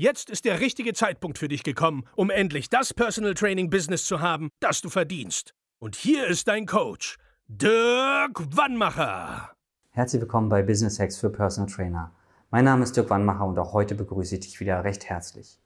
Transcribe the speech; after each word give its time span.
Jetzt 0.00 0.30
ist 0.30 0.44
der 0.44 0.60
richtige 0.60 0.92
Zeitpunkt 0.92 1.38
für 1.38 1.48
dich 1.48 1.64
gekommen, 1.64 2.04
um 2.14 2.30
endlich 2.30 2.70
das 2.70 2.94
Personal 2.94 3.34
Training 3.34 3.68
Business 3.68 4.04
zu 4.04 4.20
haben, 4.20 4.50
das 4.60 4.80
du 4.80 4.90
verdienst. 4.90 5.54
Und 5.80 5.96
hier 5.96 6.28
ist 6.28 6.46
dein 6.46 6.66
Coach, 6.66 7.16
Dirk 7.48 8.56
Wannmacher. 8.56 9.50
Herzlich 9.90 10.22
willkommen 10.22 10.50
bei 10.50 10.62
Business 10.62 11.00
Hacks 11.00 11.18
für 11.18 11.30
Personal 11.30 11.68
Trainer. 11.68 12.12
Mein 12.52 12.64
Name 12.64 12.84
ist 12.84 12.96
Dirk 12.96 13.10
Wannmacher 13.10 13.44
und 13.44 13.58
auch 13.58 13.72
heute 13.72 13.96
begrüße 13.96 14.36
ich 14.36 14.42
dich 14.42 14.60
wieder 14.60 14.84
recht 14.84 15.06
herzlich. 15.06 15.58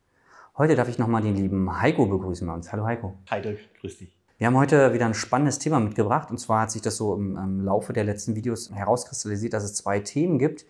Heute 0.56 0.76
darf 0.76 0.88
ich 0.88 0.98
nochmal 0.98 1.20
den 1.20 1.36
lieben 1.36 1.82
Heiko 1.82 2.06
begrüßen 2.06 2.46
bei 2.46 2.54
uns. 2.54 2.72
Hallo 2.72 2.86
Heiko. 2.86 3.18
Hi 3.30 3.42
Dirk, 3.42 3.58
grüß 3.82 3.98
dich. 3.98 4.16
Wir 4.38 4.46
haben 4.46 4.56
heute 4.56 4.94
wieder 4.94 5.04
ein 5.04 5.12
spannendes 5.12 5.58
Thema 5.58 5.78
mitgebracht 5.78 6.30
und 6.30 6.38
zwar 6.38 6.62
hat 6.62 6.70
sich 6.70 6.80
das 6.80 6.96
so 6.96 7.14
im, 7.14 7.36
im 7.36 7.60
Laufe 7.60 7.92
der 7.92 8.04
letzten 8.04 8.34
Videos 8.34 8.72
herauskristallisiert, 8.72 9.52
dass 9.52 9.62
es 9.62 9.74
zwei 9.74 10.00
Themen 10.00 10.38
gibt, 10.38 10.64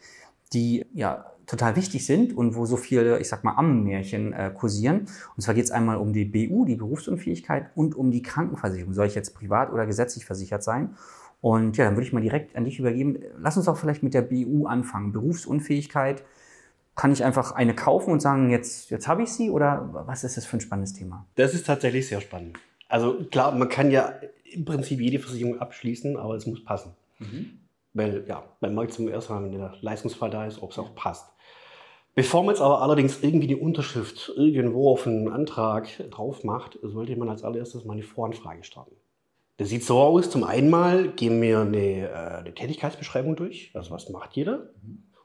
die 0.53 0.87
ja 0.95 1.33
total 1.47 1.77
wichtig 1.77 2.07
sind 2.07 2.37
und 2.37 2.55
wo 2.55 2.67
so 2.67 2.77
viele, 2.77 3.19
ich 3.19 3.29
sag 3.29 3.45
mal, 3.45 3.55
Ammenmärchen 3.57 4.33
äh, 4.33 4.51
kursieren. 4.55 5.07
Und 5.37 5.43
zwar 5.43 5.55
geht 5.55 5.65
es 5.65 5.71
einmal 5.71 5.97
um 5.97 6.13
die 6.13 6.25
BU, 6.25 6.65
die 6.65 6.77
Berufsunfähigkeit, 6.77 7.71
und 7.75 7.95
um 7.95 8.11
die 8.11 8.23
Krankenversicherung. 8.23 8.95
Soll 8.95 9.07
ich 9.07 9.15
jetzt 9.15 9.35
privat 9.35 9.73
oder 9.73 9.87
gesetzlich 9.87 10.25
versichert 10.25 10.63
sein? 10.63 10.97
Und 11.41 11.77
ja, 11.77 11.85
dann 11.85 11.97
würde 11.97 12.07
ich 12.07 12.13
mal 12.13 12.21
direkt 12.21 12.57
an 12.57 12.65
dich 12.65 12.79
übergeben. 12.79 13.19
Lass 13.39 13.57
uns 13.57 13.67
auch 13.69 13.77
vielleicht 13.77 14.03
mit 14.03 14.15
der 14.15 14.23
BU 14.23 14.67
anfangen. 14.67 15.13
Berufsunfähigkeit. 15.13 16.23
Kann 16.95 17.11
ich 17.11 17.25
einfach 17.25 17.53
eine 17.53 17.75
kaufen 17.75 18.13
und 18.13 18.21
sagen, 18.21 18.51
jetzt, 18.51 18.91
jetzt 18.91 19.09
habe 19.09 19.23
ich 19.23 19.33
sie? 19.33 19.51
Oder 19.51 19.91
was 20.07 20.25
ist 20.25 20.37
das 20.37 20.47
für 20.47 20.59
ein 20.59 20.61
spannendes 20.61 20.93
Thema? 20.93 21.27
Das 21.35 21.53
ist 21.53 21.67
tatsächlich 21.67 22.07
sehr 22.07 22.21
spannend. 22.21 22.59
Also 22.89 23.25
klar, 23.31 23.53
man 23.55 23.69
kann 23.69 23.91
ja 23.91 24.15
im 24.45 24.65
Prinzip 24.65 25.01
jede 25.01 25.19
Versicherung 25.19 25.59
abschließen, 25.59 26.17
aber 26.17 26.37
es 26.37 26.47
muss 26.47 26.63
passen. 26.63 26.93
Mhm. 27.19 27.59
Weil 27.95 28.25
ja, 28.27 28.45
man 28.61 28.75
merkt 28.75 28.95
zum 28.95 29.09
ersten 29.09 29.35
Mal, 29.35 29.43
wenn 29.45 29.53
der 29.53 29.75
Leistungsfall 29.81 30.31
da 30.31 30.47
ist, 30.47 30.63
ob 30.63 30.71
es 30.71 30.79
auch 30.79 30.95
passt. 30.95 31.33
Bevor 32.15 32.43
man 32.43 32.55
jetzt 32.55 32.61
aber 32.61 32.83
allerdings 32.83 33.23
irgendwie 33.23 33.47
die 33.47 33.57
Unterschrift 33.57 34.33
irgendwo 34.37 34.91
auf 34.91 35.07
einen 35.07 35.29
Antrag 35.29 35.89
drauf 36.11 36.45
macht, 36.45 36.79
sollte 36.83 37.17
man 37.17 37.31
als 37.31 37.43
allererstes 37.43 37.85
mal 37.85 37.95
eine 37.95 38.03
Voranfrage 38.03 38.65
starten. 38.65 38.97
Das 39.57 39.69
sieht 39.69 39.85
so 39.85 39.99
aus, 39.99 40.31
zum 40.31 40.45
einen 40.45 40.71
mal 40.71 41.09
gehen 41.09 41.41
wir 41.41 41.61
eine, 41.61 42.09
äh, 42.09 42.39
eine 42.39 42.55
Tätigkeitsbeschreibung 42.55 43.37
durch, 43.37 43.71
also 43.75 43.91
was 43.91 44.09
macht 44.11 44.35
jeder, 44.35 44.71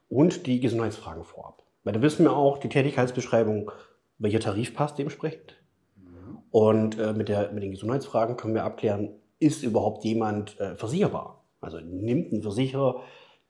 und 0.10 0.46
die 0.48 0.60
Gesundheitsfragen 0.60 1.24
vorab. 1.24 1.64
Weil 1.84 1.94
da 1.94 2.02
wissen 2.02 2.24
wir 2.24 2.36
auch, 2.36 2.58
die 2.58 2.70
Tätigkeitsbeschreibung, 2.70 3.72
welcher 4.18 4.40
Tarif 4.40 4.74
passt 4.74 4.98
dementsprechend. 4.98 5.58
Und 6.52 6.98
äh, 7.00 7.14
mit, 7.14 7.30
der, 7.30 7.52
mit 7.52 7.64
den 7.64 7.72
Gesundheitsfragen 7.72 8.38
können 8.38 8.54
wir 8.54 8.64
abklären, 8.64 9.10
ist 9.40 9.64
überhaupt 9.64 10.04
jemand 10.04 10.60
äh, 10.60 10.76
versicherbar? 10.76 11.37
Also 11.62 11.80
nimmt 11.80 12.32
ein 12.32 12.42
Versicherer 12.42 13.02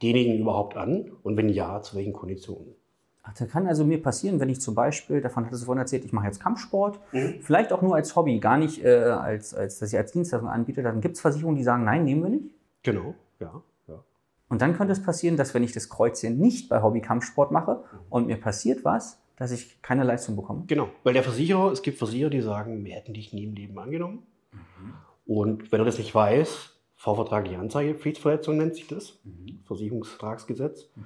denjenigen 0.02 0.40
überhaupt 0.40 0.78
an 0.78 1.12
und 1.24 1.38
wenn 1.38 1.50
ja, 1.50 1.82
zu 1.82 1.96
welchen 1.96 2.14
Konditionen? 2.14 2.76
Ach, 3.24 3.34
das 3.34 3.50
kann 3.50 3.68
also 3.68 3.84
mir 3.84 4.02
passieren, 4.02 4.40
wenn 4.40 4.50
ich 4.50 4.62
zum 4.62 4.74
Beispiel, 4.74 5.20
davon 5.22 5.46
hattest 5.46 5.64
du 5.64 5.66
vorhin 5.66 5.82
erzählt, 5.82 6.06
ich 6.06 6.14
mache 6.14 6.28
jetzt 6.28 6.40
Kampfsport, 6.40 7.00
mhm. 7.12 7.36
vielleicht 7.42 7.74
auch 7.74 7.82
nur 7.82 7.96
als 7.96 8.16
Hobby, 8.16 8.40
gar 8.40 8.58
nicht 8.58 8.84
äh, 8.84 9.00
als, 9.00 9.54
als, 9.54 9.80
dass 9.80 9.92
ich 9.92 9.98
als 9.98 10.14
Dienstleistung 10.14 10.50
anbiete, 10.50 10.82
dann 10.82 11.02
gibt 11.02 11.16
es 11.16 11.22
Versicherungen, 11.22 11.58
die 11.58 11.64
sagen, 11.64 11.84
nein, 11.84 12.06
nehmen 12.06 12.24
wir 12.24 12.30
nicht. 12.30 12.46
Genau, 12.84 13.16
ja. 13.40 13.62
ja. 13.88 14.04
Und 14.48 14.62
dann 14.62 14.78
könnte 14.78 14.94
es 14.94 15.04
passieren, 15.04 15.36
dass 15.36 15.54
wenn 15.54 15.64
ich 15.64 15.74
das 15.74 15.90
Kreuzchen 15.90 16.38
nicht 16.38 16.70
bei 16.70 16.82
Hobby-Kampfsport 16.82 17.52
mache 17.52 17.74
mhm. 17.74 18.00
und 18.10 18.28
mir 18.28 18.38
passiert 18.38 18.86
was, 18.86 19.22
dass 19.36 19.52
ich 19.52 19.82
keine 19.82 20.04
Leistung 20.04 20.38
bekomme. 20.38 20.64
Genau, 20.68 20.90
weil 21.04 21.14
der 21.14 21.24
Versicherer, 21.24 21.72
es 21.72 21.82
gibt 21.82 21.98
Versicherer, 21.98 22.30
die 22.30 22.42
sagen, 22.42 22.86
wir 22.86 22.96
hätten 22.96 23.14
dich 23.14 23.34
nie 23.34 23.44
im 23.44 23.54
Leben 23.54 23.78
angenommen. 23.78 24.24
Mhm. 24.54 24.94
Und 25.26 25.72
wenn 25.74 25.82
er 25.82 25.86
das 25.86 25.98
nicht 25.98 26.16
weiß, 26.16 26.77
vorvertragliche 26.98 27.60
Anzeigepflichtverletzung 27.60 28.58
nennt 28.58 28.76
sich 28.76 28.88
das, 28.88 29.20
mhm. 29.24 29.60
Versicherungsvertragsgesetz. 29.66 30.90
Mhm. 30.96 31.04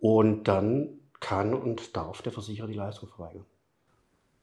Und 0.00 0.48
dann 0.48 0.90
kann 1.20 1.54
und 1.54 1.96
darf 1.96 2.22
der 2.22 2.32
Versicherer 2.32 2.66
die 2.66 2.74
Leistung 2.74 3.08
verweigern. 3.08 3.44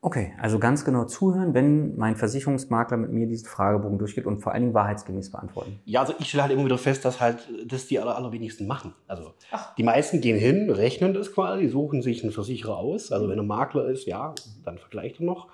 Okay, 0.02 0.34
also 0.40 0.60
ganz 0.60 0.86
genau 0.86 1.06
zuhören, 1.06 1.56
wenn 1.56 1.98
mein 1.98 2.16
Versicherungsmakler 2.16 2.96
mit 2.96 3.12
mir 3.12 3.26
diesen 3.26 3.48
Fragebogen 3.48 3.98
durchgeht 3.98 4.28
und 4.28 4.40
vor 4.40 4.54
allen 4.54 4.62
Dingen 4.62 4.74
wahrheitsgemäß 4.76 5.32
beantworten. 5.32 5.80
Ja, 5.86 6.02
also 6.02 6.14
ich 6.20 6.28
stelle 6.28 6.44
halt 6.44 6.54
immer 6.54 6.64
wieder 6.64 6.78
fest, 6.78 7.06
dass 7.06 7.20
halt 7.20 7.50
das 7.66 7.88
die 7.88 8.00
aller, 8.00 8.16
allerwenigsten 8.16 8.68
machen. 8.68 8.94
Also 9.08 9.34
Ach. 9.52 9.74
die 9.76 9.84
meisten 9.84 10.22
gehen 10.22 10.38
hin, 10.38 10.70
rechnen 10.70 11.16
das 11.16 11.34
quasi, 11.34 11.68
suchen 11.68 12.04
sich 12.04 12.22
einen 12.22 12.32
Versicherer 12.32 12.78
aus. 12.78 13.12
Also 13.12 13.28
wenn 13.30 13.40
er 13.40 13.44
Makler 13.44 13.88
ist, 13.88 14.06
ja, 14.06 14.36
dann 14.64 14.78
vergleicht 14.78 15.22
er 15.22 15.26
noch. 15.26 15.48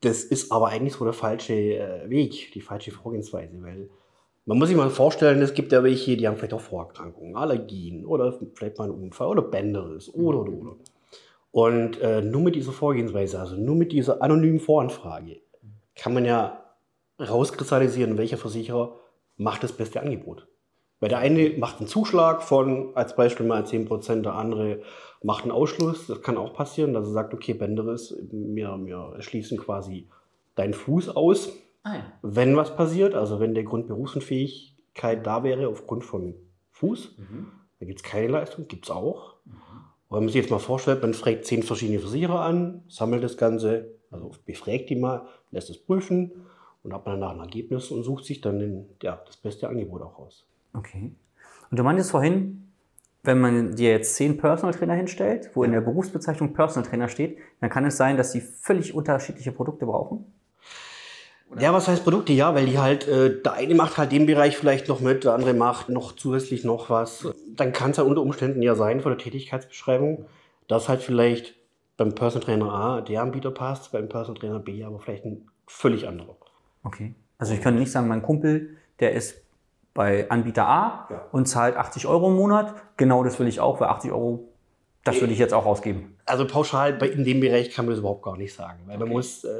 Das 0.00 0.24
ist 0.24 0.50
aber 0.50 0.70
eigentlich 0.70 0.94
so 0.94 1.04
der 1.04 1.14
falsche 1.14 1.54
äh, 1.54 2.10
Weg, 2.10 2.50
die 2.52 2.62
falsche 2.62 2.90
Vorgehensweise, 2.90 3.62
weil 3.62 3.88
man 4.46 4.58
muss 4.58 4.68
sich 4.68 4.76
mal 4.76 4.90
vorstellen, 4.90 5.40
es 5.40 5.54
gibt 5.54 5.72
ja 5.72 5.82
welche, 5.82 6.16
die 6.16 6.28
haben 6.28 6.36
vielleicht 6.36 6.54
auch 6.54 6.60
Vorerkrankungen, 6.60 7.36
Allergien 7.36 8.04
oder 8.04 8.38
vielleicht 8.54 8.78
mal 8.78 8.84
einen 8.84 9.02
Unfall 9.02 9.28
oder 9.28 9.42
Bänderes 9.42 10.12
oder 10.12 10.40
oder 10.40 10.52
oder. 10.52 10.76
Und 11.50 12.00
äh, 12.00 12.20
nur 12.20 12.42
mit 12.42 12.56
dieser 12.56 12.72
Vorgehensweise, 12.72 13.38
also 13.38 13.56
nur 13.56 13.76
mit 13.76 13.92
dieser 13.92 14.20
anonymen 14.22 14.60
Voranfrage, 14.60 15.40
kann 15.94 16.12
man 16.12 16.24
ja 16.24 16.64
rauskristallisieren, 17.20 18.18
welcher 18.18 18.36
Versicherer 18.36 18.96
macht 19.36 19.62
das 19.62 19.72
beste 19.72 20.00
Angebot. 20.00 20.48
Weil 21.00 21.08
der 21.08 21.18
eine 21.18 21.50
macht 21.50 21.78
einen 21.78 21.86
Zuschlag 21.86 22.42
von, 22.42 22.96
als 22.96 23.14
Beispiel 23.14 23.46
mal 23.46 23.62
10%, 23.62 24.22
der 24.22 24.34
andere 24.34 24.80
macht 25.22 25.44
einen 25.44 25.52
Ausschluss. 25.52 26.06
Das 26.06 26.22
kann 26.22 26.36
auch 26.36 26.54
passieren, 26.54 26.92
dass 26.92 27.06
er 27.06 27.12
sagt, 27.12 27.34
okay, 27.34 27.54
Bänderes, 27.54 28.16
wir, 28.30 28.78
wir 28.82 29.16
schließen 29.20 29.58
quasi 29.58 30.08
deinen 30.54 30.74
Fuß 30.74 31.10
aus 31.10 31.52
Ah, 31.84 31.96
ja. 31.96 32.12
Wenn 32.22 32.56
was 32.56 32.74
passiert, 32.74 33.14
also 33.14 33.40
wenn 33.40 33.54
der 33.54 33.64
Grund 33.64 33.86
Berufsunfähigkeit 33.86 35.24
da 35.26 35.44
wäre 35.44 35.68
aufgrund 35.68 36.04
von 36.04 36.34
Fuß, 36.72 37.16
mhm. 37.18 37.52
dann 37.78 37.88
gibt 37.88 38.00
es 38.00 38.02
keine 38.02 38.28
Leistung, 38.28 38.66
gibt 38.66 38.86
es 38.86 38.90
auch. 38.90 39.36
Mhm. 39.44 39.52
Und 40.08 40.16
wenn 40.16 40.24
man 40.24 40.28
sich 40.28 40.42
jetzt 40.42 40.50
mal 40.50 40.58
vorstellt, 40.58 41.02
man 41.02 41.14
fragt 41.14 41.44
zehn 41.44 41.62
verschiedene 41.62 42.00
Versicherer 42.00 42.40
an, 42.40 42.82
sammelt 42.88 43.22
das 43.22 43.36
Ganze, 43.36 43.94
also 44.10 44.32
befragt 44.44 44.88
die 44.90 44.96
mal, 44.96 45.26
lässt 45.50 45.70
es 45.70 45.78
prüfen 45.78 46.32
und 46.82 46.94
hat 46.94 47.04
man 47.06 47.20
danach 47.20 47.34
ein 47.34 47.40
Ergebnis 47.40 47.90
und 47.90 48.02
sucht 48.02 48.24
sich 48.24 48.40
dann 48.40 48.58
den, 48.58 48.88
ja, 49.02 49.22
das 49.26 49.36
beste 49.36 49.68
Angebot 49.68 50.02
auch 50.02 50.18
aus. 50.18 50.46
Okay. 50.72 51.12
Und 51.70 51.78
du 51.78 51.82
meintest 51.82 52.10
vorhin, 52.10 52.72
wenn 53.22 53.40
man 53.40 53.76
dir 53.76 53.90
jetzt 53.90 54.14
zehn 54.16 54.38
Personal 54.38 54.74
Trainer 54.74 54.94
hinstellt, 54.94 55.50
wo 55.54 55.64
in 55.64 55.72
der 55.72 55.80
Berufsbezeichnung 55.80 56.54
Personal 56.54 56.88
Trainer 56.88 57.08
steht, 57.08 57.38
dann 57.60 57.70
kann 57.70 57.84
es 57.84 57.96
sein, 57.96 58.16
dass 58.16 58.32
sie 58.32 58.40
völlig 58.40 58.94
unterschiedliche 58.94 59.52
Produkte 59.52 59.86
brauchen? 59.86 60.26
Oder? 61.50 61.62
Ja, 61.62 61.72
was 61.72 61.88
heißt 61.88 62.04
Produkte? 62.04 62.32
Ja, 62.32 62.54
weil 62.54 62.66
die 62.66 62.78
halt, 62.78 63.06
äh, 63.06 63.42
der 63.42 63.52
eine 63.54 63.74
macht 63.74 63.98
halt 63.98 64.12
den 64.12 64.26
Bereich 64.26 64.56
vielleicht 64.56 64.88
noch 64.88 65.00
mit, 65.00 65.24
der 65.24 65.34
andere 65.34 65.54
macht 65.54 65.88
noch 65.88 66.12
zusätzlich 66.12 66.64
noch 66.64 66.90
was. 66.90 67.28
Dann 67.54 67.72
kann 67.72 67.90
es 67.90 67.98
ja 67.98 68.02
unter 68.02 68.22
Umständen 68.22 68.62
ja 68.62 68.74
sein 68.74 69.00
von 69.00 69.12
der 69.12 69.18
Tätigkeitsbeschreibung, 69.18 70.26
dass 70.68 70.88
halt 70.88 71.02
vielleicht 71.02 71.54
beim 71.96 72.14
Personal 72.14 72.44
Trainer 72.44 72.72
A 72.72 73.00
der 73.00 73.22
Anbieter 73.22 73.50
passt, 73.50 73.92
beim 73.92 74.08
Personal 74.08 74.40
Trainer 74.40 74.58
B 74.58 74.82
aber 74.84 74.98
vielleicht 74.98 75.24
ein 75.24 75.48
völlig 75.66 76.08
anderer. 76.08 76.36
Okay. 76.82 77.14
Also 77.38 77.54
ich 77.54 77.60
könnte 77.60 77.80
nicht 77.80 77.92
sagen, 77.92 78.08
mein 78.08 78.22
Kumpel, 78.22 78.76
der 79.00 79.12
ist 79.12 79.42
bei 79.92 80.28
Anbieter 80.30 80.66
A 80.66 81.08
ja. 81.10 81.24
und 81.30 81.46
zahlt 81.46 81.76
80 81.76 82.06
Euro 82.06 82.28
im 82.28 82.36
Monat. 82.36 82.74
Genau 82.96 83.22
das 83.22 83.38
will 83.38 83.46
ich 83.46 83.60
auch, 83.60 83.80
weil 83.80 83.88
80 83.88 84.10
Euro, 84.10 84.48
das 85.04 85.20
würde 85.20 85.32
ich 85.32 85.38
jetzt 85.38 85.54
auch 85.54 85.66
ausgeben. 85.66 86.16
Also 86.26 86.46
pauschal 86.46 86.94
bei, 86.94 87.08
in 87.08 87.24
dem 87.24 87.40
Bereich 87.40 87.70
kann 87.70 87.84
man 87.84 87.92
das 87.92 88.00
überhaupt 88.00 88.22
gar 88.22 88.36
nicht 88.36 88.54
sagen, 88.54 88.80
weil 88.86 88.96
okay. 88.96 89.04
man 89.04 89.12
muss... 89.12 89.44
Äh, 89.44 89.50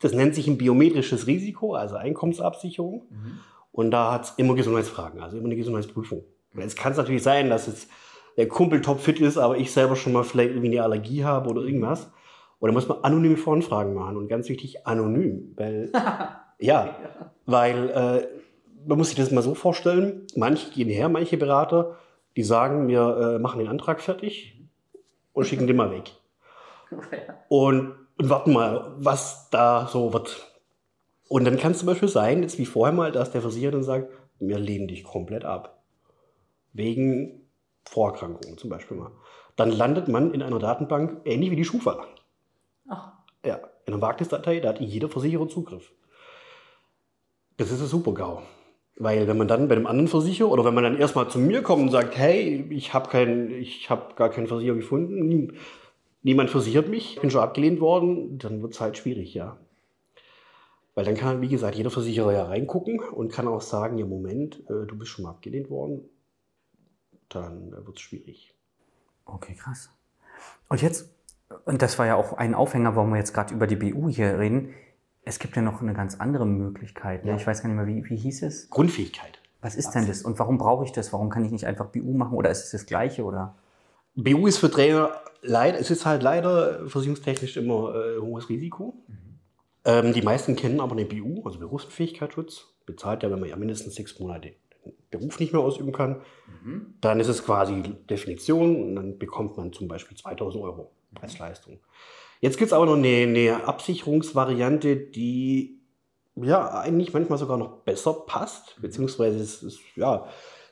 das 0.00 0.12
nennt 0.12 0.34
sich 0.34 0.48
ein 0.48 0.58
biometrisches 0.58 1.26
Risiko, 1.26 1.74
also 1.74 1.96
Einkommensabsicherung. 1.96 3.06
Mhm. 3.10 3.38
Und 3.72 3.90
da 3.90 4.12
hat 4.12 4.24
es 4.24 4.30
immer 4.36 4.54
Gesundheitsfragen, 4.54 5.20
also 5.20 5.36
immer 5.36 5.46
eine 5.46 5.56
Gesundheitsprüfung. 5.56 6.24
Und 6.54 6.60
jetzt 6.60 6.76
kann 6.76 6.92
es 6.92 6.98
natürlich 6.98 7.22
sein, 7.22 7.48
dass 7.50 7.66
jetzt 7.66 7.88
der 8.36 8.48
Kumpel 8.48 8.80
topfit 8.80 9.20
ist, 9.20 9.38
aber 9.38 9.58
ich 9.58 9.70
selber 9.70 9.96
schon 9.96 10.12
mal 10.12 10.24
vielleicht 10.24 10.50
irgendwie 10.50 10.78
eine 10.78 10.82
Allergie 10.82 11.24
habe 11.24 11.50
oder 11.50 11.62
irgendwas. 11.62 12.10
Oder 12.58 12.72
muss 12.72 12.88
man 12.88 12.98
anonyme 13.02 13.36
Voranfragen 13.36 13.94
machen. 13.94 14.16
Und 14.16 14.28
ganz 14.28 14.48
wichtig, 14.48 14.86
anonym. 14.86 15.52
Weil, 15.56 15.92
ja, 16.58 16.96
weil 17.46 17.90
äh, 17.90 18.26
man 18.86 18.98
muss 18.98 19.08
sich 19.08 19.16
das 19.16 19.30
mal 19.30 19.42
so 19.42 19.54
vorstellen, 19.54 20.26
manche 20.36 20.70
gehen 20.70 20.88
her, 20.88 21.08
manche 21.08 21.36
Berater, 21.36 21.96
die 22.36 22.42
sagen, 22.42 22.88
wir 22.88 23.36
äh, 23.36 23.38
machen 23.38 23.58
den 23.58 23.68
Antrag 23.68 24.00
fertig 24.00 24.60
und 25.32 25.46
schicken 25.46 25.66
den 25.66 25.76
mal 25.76 25.90
weg. 25.90 26.12
Und 27.48 27.94
und 28.20 28.28
warten 28.28 28.52
mal, 28.52 28.92
was 28.98 29.48
da 29.48 29.88
so 29.90 30.12
wird. 30.12 30.46
Und 31.28 31.46
dann 31.46 31.56
kann 31.56 31.72
es 31.72 31.78
zum 31.78 31.86
Beispiel 31.86 32.08
sein, 32.08 32.42
jetzt 32.42 32.58
wie 32.58 32.66
vorher 32.66 32.94
mal, 32.94 33.12
dass 33.12 33.30
der 33.30 33.40
Versicherer 33.40 33.72
dann 33.72 33.82
sagt, 33.82 34.10
wir 34.38 34.58
lehnen 34.58 34.88
dich 34.88 35.04
komplett 35.04 35.46
ab. 35.46 35.82
Wegen 36.74 37.48
Vorerkrankungen 37.88 38.58
zum 38.58 38.68
Beispiel 38.68 38.98
mal. 38.98 39.10
Dann 39.56 39.70
landet 39.70 40.08
man 40.08 40.34
in 40.34 40.42
einer 40.42 40.58
Datenbank 40.58 41.22
ähnlich 41.24 41.50
wie 41.50 41.56
die 41.56 41.64
Schufa. 41.64 42.04
Ach. 42.88 43.12
Ja, 43.42 43.58
in 43.86 43.94
einer 43.94 44.02
Wagnisdatei, 44.02 44.60
da 44.60 44.68
hat 44.68 44.80
jeder 44.80 45.08
Versicherer 45.08 45.48
Zugriff. 45.48 45.90
Das 47.56 47.70
ist 47.70 47.80
ein 47.80 47.86
super 47.86 48.12
GAU. 48.12 48.42
Weil 48.96 49.26
wenn 49.28 49.38
man 49.38 49.48
dann 49.48 49.66
bei 49.68 49.76
einem 49.76 49.86
anderen 49.86 50.08
Versicherer 50.08 50.50
oder 50.50 50.66
wenn 50.66 50.74
man 50.74 50.84
dann 50.84 50.98
erstmal 50.98 51.30
zu 51.30 51.38
mir 51.38 51.62
kommt 51.62 51.84
und 51.84 51.90
sagt, 51.90 52.18
hey, 52.18 52.66
ich 52.68 52.92
habe 52.92 53.08
kein, 53.08 53.50
ich 53.50 53.88
habe 53.88 54.14
gar 54.14 54.28
keinen 54.28 54.46
Versicherer 54.46 54.76
gefunden, 54.76 55.56
niemand 56.22 56.50
versichert 56.50 56.88
mich, 56.88 57.18
bin 57.20 57.30
schon 57.30 57.42
abgelehnt 57.42 57.80
worden, 57.80 58.38
dann 58.38 58.62
wird 58.62 58.74
es 58.74 58.80
halt 58.80 58.96
schwierig, 58.96 59.34
ja. 59.34 59.56
Weil 60.94 61.04
dann 61.04 61.14
kann, 61.14 61.40
wie 61.40 61.48
gesagt, 61.48 61.76
jeder 61.76 61.90
Versicherer 61.90 62.32
ja 62.32 62.44
reingucken 62.44 63.00
und 63.00 63.32
kann 63.32 63.48
auch 63.48 63.60
sagen, 63.60 63.98
ja 63.98 64.06
Moment, 64.06 64.60
äh, 64.68 64.86
du 64.86 64.98
bist 64.98 65.10
schon 65.10 65.24
mal 65.24 65.30
abgelehnt 65.30 65.70
worden, 65.70 66.02
dann 67.28 67.72
äh, 67.72 67.86
wird 67.86 67.96
es 67.96 68.02
schwierig. 68.02 68.54
Okay, 69.24 69.54
krass. 69.54 69.90
Und 70.68 70.82
jetzt, 70.82 71.10
und 71.64 71.82
das 71.82 71.98
war 71.98 72.06
ja 72.06 72.16
auch 72.16 72.32
ein 72.34 72.54
Aufhänger, 72.54 72.96
warum 72.96 73.10
wir 73.10 73.18
jetzt 73.18 73.32
gerade 73.32 73.54
über 73.54 73.66
die 73.66 73.76
BU 73.76 74.08
hier 74.08 74.38
reden, 74.38 74.74
es 75.24 75.38
gibt 75.38 75.54
ja 75.56 75.62
noch 75.62 75.80
eine 75.80 75.94
ganz 75.94 76.16
andere 76.18 76.46
Möglichkeit. 76.46 77.24
Ne? 77.24 77.32
Ja. 77.32 77.36
Ich 77.36 77.46
weiß 77.46 77.62
gar 77.62 77.68
nicht 77.68 77.76
mehr, 77.76 77.86
wie, 77.86 78.08
wie 78.08 78.16
hieß 78.16 78.42
es? 78.42 78.70
Grundfähigkeit. 78.70 79.38
Was 79.60 79.74
ist 79.76 79.90
denn 79.90 80.06
das 80.06 80.22
und 80.22 80.38
warum 80.38 80.56
brauche 80.56 80.84
ich 80.84 80.92
das? 80.92 81.12
Warum 81.12 81.28
kann 81.28 81.44
ich 81.44 81.52
nicht 81.52 81.66
einfach 81.66 81.86
BU 81.86 82.12
machen 82.14 82.36
oder 82.36 82.50
ist 82.50 82.64
es 82.64 82.70
das 82.70 82.86
Gleiche? 82.86 83.24
Oder? 83.24 83.54
BU 84.14 84.46
ist 84.46 84.58
für 84.58 84.70
Trainer 84.70 85.12
leider, 85.42 85.78
es 85.78 85.90
ist 85.90 86.06
halt 86.06 86.22
leider 86.22 86.88
versicherungstechnisch 86.88 87.56
immer 87.56 87.94
äh, 87.94 88.18
hohes 88.18 88.48
Risiko. 88.48 88.94
Mhm. 89.06 89.38
Ähm, 89.84 90.12
die 90.12 90.22
meisten 90.22 90.56
kennen 90.56 90.80
aber 90.80 90.92
eine 90.92 91.06
BU, 91.06 91.42
also 91.44 91.58
Berufsunfähigkeitsschutz. 91.58 92.66
Bezahlt 92.86 93.22
ja, 93.22 93.30
wenn 93.30 93.40
man 93.40 93.48
ja 93.48 93.56
mindestens 93.56 93.94
sechs 93.94 94.18
Monate 94.18 94.54
den 94.84 94.92
Beruf 95.10 95.38
nicht 95.38 95.52
mehr 95.52 95.62
ausüben 95.62 95.92
kann. 95.92 96.22
Mhm. 96.62 96.94
Dann 97.00 97.20
ist 97.20 97.28
es 97.28 97.44
quasi 97.44 97.82
Definition 98.08 98.82
und 98.82 98.96
dann 98.96 99.18
bekommt 99.18 99.56
man 99.56 99.72
zum 99.72 99.88
Beispiel 99.88 100.16
2000 100.16 100.62
Euro 100.62 100.90
als 101.20 101.38
Leistung. 101.38 101.78
Jetzt 102.40 102.56
gibt 102.56 102.68
es 102.68 102.72
aber 102.72 102.86
noch 102.86 102.96
eine, 102.96 103.08
eine 103.08 103.64
Absicherungsvariante, 103.64 104.96
die 104.96 105.80
ja 106.36 106.80
eigentlich 106.80 107.12
manchmal 107.12 107.38
sogar 107.38 107.58
noch 107.58 107.82
besser 107.82 108.14
passt, 108.14 108.80
beziehungsweise 108.80 109.38
es, 109.38 109.62
es 109.62 109.78
ja, 109.94 110.26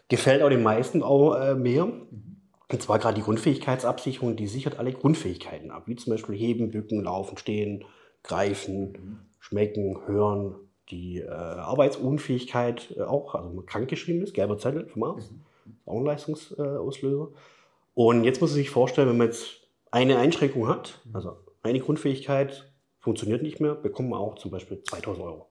gefällt 0.08 0.42
auch 0.42 0.48
den 0.48 0.62
meisten 0.62 1.02
auch 1.02 1.34
äh, 1.34 1.54
mehr. 1.54 1.86
Mhm. 1.86 2.27
Und 2.70 2.82
zwar 2.82 2.98
gerade 2.98 3.14
die 3.14 3.22
Grundfähigkeitsabsicherung, 3.22 4.36
die 4.36 4.46
sichert 4.46 4.78
alle 4.78 4.92
Grundfähigkeiten 4.92 5.70
ab, 5.70 5.84
wie 5.86 5.96
zum 5.96 6.12
Beispiel 6.12 6.36
Heben, 6.36 6.70
Bücken, 6.70 7.02
Laufen, 7.02 7.38
Stehen, 7.38 7.84
Greifen, 8.22 8.92
mhm. 8.92 9.18
Schmecken, 9.40 10.06
Hören, 10.06 10.54
die 10.90 11.20
äh, 11.20 11.28
Arbeitsunfähigkeit 11.28 12.94
äh, 12.96 13.02
auch, 13.02 13.34
also 13.34 13.50
man 13.50 13.66
krankgeschrieben 13.66 14.22
ist, 14.22 14.34
gelber 14.34 14.58
Zettel 14.58 14.86
vom 14.86 15.02
Arzt, 15.04 15.32
mhm. 15.32 15.40
auch 15.86 15.98
ein 15.98 16.04
Leistungsauslöser. 16.04 17.28
Und 17.94 18.24
jetzt 18.24 18.40
muss 18.40 18.50
man 18.50 18.56
sich 18.56 18.70
vorstellen, 18.70 19.08
wenn 19.08 19.18
man 19.18 19.28
jetzt 19.28 19.62
eine 19.90 20.18
Einschränkung 20.18 20.68
hat, 20.68 21.00
mhm. 21.04 21.16
also 21.16 21.36
eine 21.62 21.80
Grundfähigkeit 21.80 22.70
funktioniert 23.00 23.42
nicht 23.42 23.60
mehr, 23.60 23.74
bekommt 23.74 24.10
man 24.10 24.20
auch 24.20 24.34
zum 24.36 24.50
Beispiel 24.50 24.82
2000 24.82 25.24
Euro. 25.24 25.46